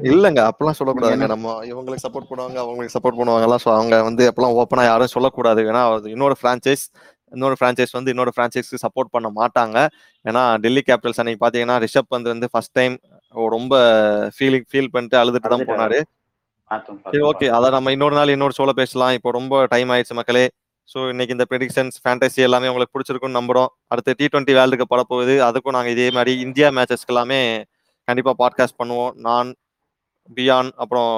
[0.10, 1.30] இல்லங்க அப்பெல்லாம் சொல்லக்கூடாதுங்க?
[1.34, 5.64] நம்ம இவங்களுக்கு சப்போர்ட் பண்ணுவாங்க அவங்களுக்கு சப்போர்ட் பண்ணுவாங்க எல்லாம் அவங்க வந்து எப்பெல்லாம் ஓப்பனா யாரும் சொல்லக்கூடாது.
[5.72, 5.84] ஏன்னா
[6.16, 6.86] இன்னொரு பிரான்ச்சைஸ்
[7.36, 9.78] இன்னொரு பிரான்ச்சைஸ் வந்து இன்னொரு பிரான்ச்சைஸ்க்கு சப்போர்ட் பண்ண மாட்டாங்க.
[10.26, 12.96] ஏன்னா டெல்லி கேபிட்டல்ஸ் அன்னைக்கு பாத்தீங்கன்னா ரிஷப் பந்த் வந்து ஃபர்ஸ்ட் டைம்
[13.56, 13.76] ரொம்ப
[14.36, 15.68] ஃபீலிங் ஃபீல் பண்ணிட்டு அழுதுட்டு தான்.
[15.72, 16.00] போனாரு.
[17.14, 19.16] சரி ஓகே அதை நம்ம இன்னொரு நாள் இன்னொரு ஷோல பேசலாம்.
[19.18, 20.46] இப்போ ரொம்ப டைம் ஆயிடுச்சு மக்களே.
[20.90, 23.70] ஸோ இன்னைக்கு இந்த ப்ரெடிக்ஷன்ஸ் ஃபேண்டசி எல்லாமே உங்களுக்கு பிடிச்சிருக்கும்னு நம்புறோம்.
[23.94, 25.36] அடுத்து டி டுவெண்ட்டி வேர்ல்டு கப் வரப்போகுது.
[25.48, 27.40] அதுக்கும் நாங்கள் இதே மாதிரி இந்தியா மேட்சஸ்க்கு எல்லாமே
[28.08, 29.14] கண்டிப்பாக பாட்காஸ்ட் பண்ணுவோம்.
[29.28, 29.50] நான்
[30.38, 31.12] பியான் அப்புறம்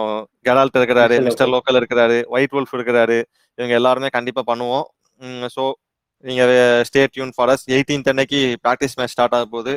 [0.48, 1.16] கெரால்ட் இருக்கிறாரு.
[1.28, 3.18] மிஸ்டர் லோக்கல் இருக்கிறாரு ஒயிட் wolf இருக்கிறாரு.
[3.58, 4.86] இவங்க எல்லாருமே கண்டிப்பாக பண்ணுவோம்.
[5.56, 5.64] ஸோ
[6.24, 6.54] நீங்கள்
[6.90, 9.74] stay tune for us eighteenth அன்னைக்கு ப்ராக்டிஸ் மேட்ச் ஸ்டார்ட் ஆக போகுது.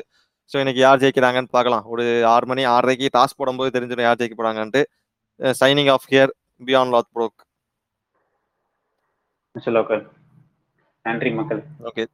[0.52, 1.84] ஸோ இன்னைக்கு யார் ஜெயிக்கிறாங்கன்னு பார்க்கலாம்.
[1.92, 4.82] ஒரு ஆறு மணி ஆறரைக்கு டாஸ் போடும்போது தெரிஞ்சிடும் யார் ஜெயிக்க போறாங்கன்ட்டு.
[5.60, 6.32] சைனிங் ஆஃப் ஹியர்
[6.68, 7.38] பியாண்ட் லாத் ப்ரோக்
[11.06, 11.60] நன்றி மக்கள்.
[11.88, 12.04] ஓகே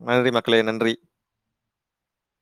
[0.00, 0.94] நன்றி மக்களே நன்றி.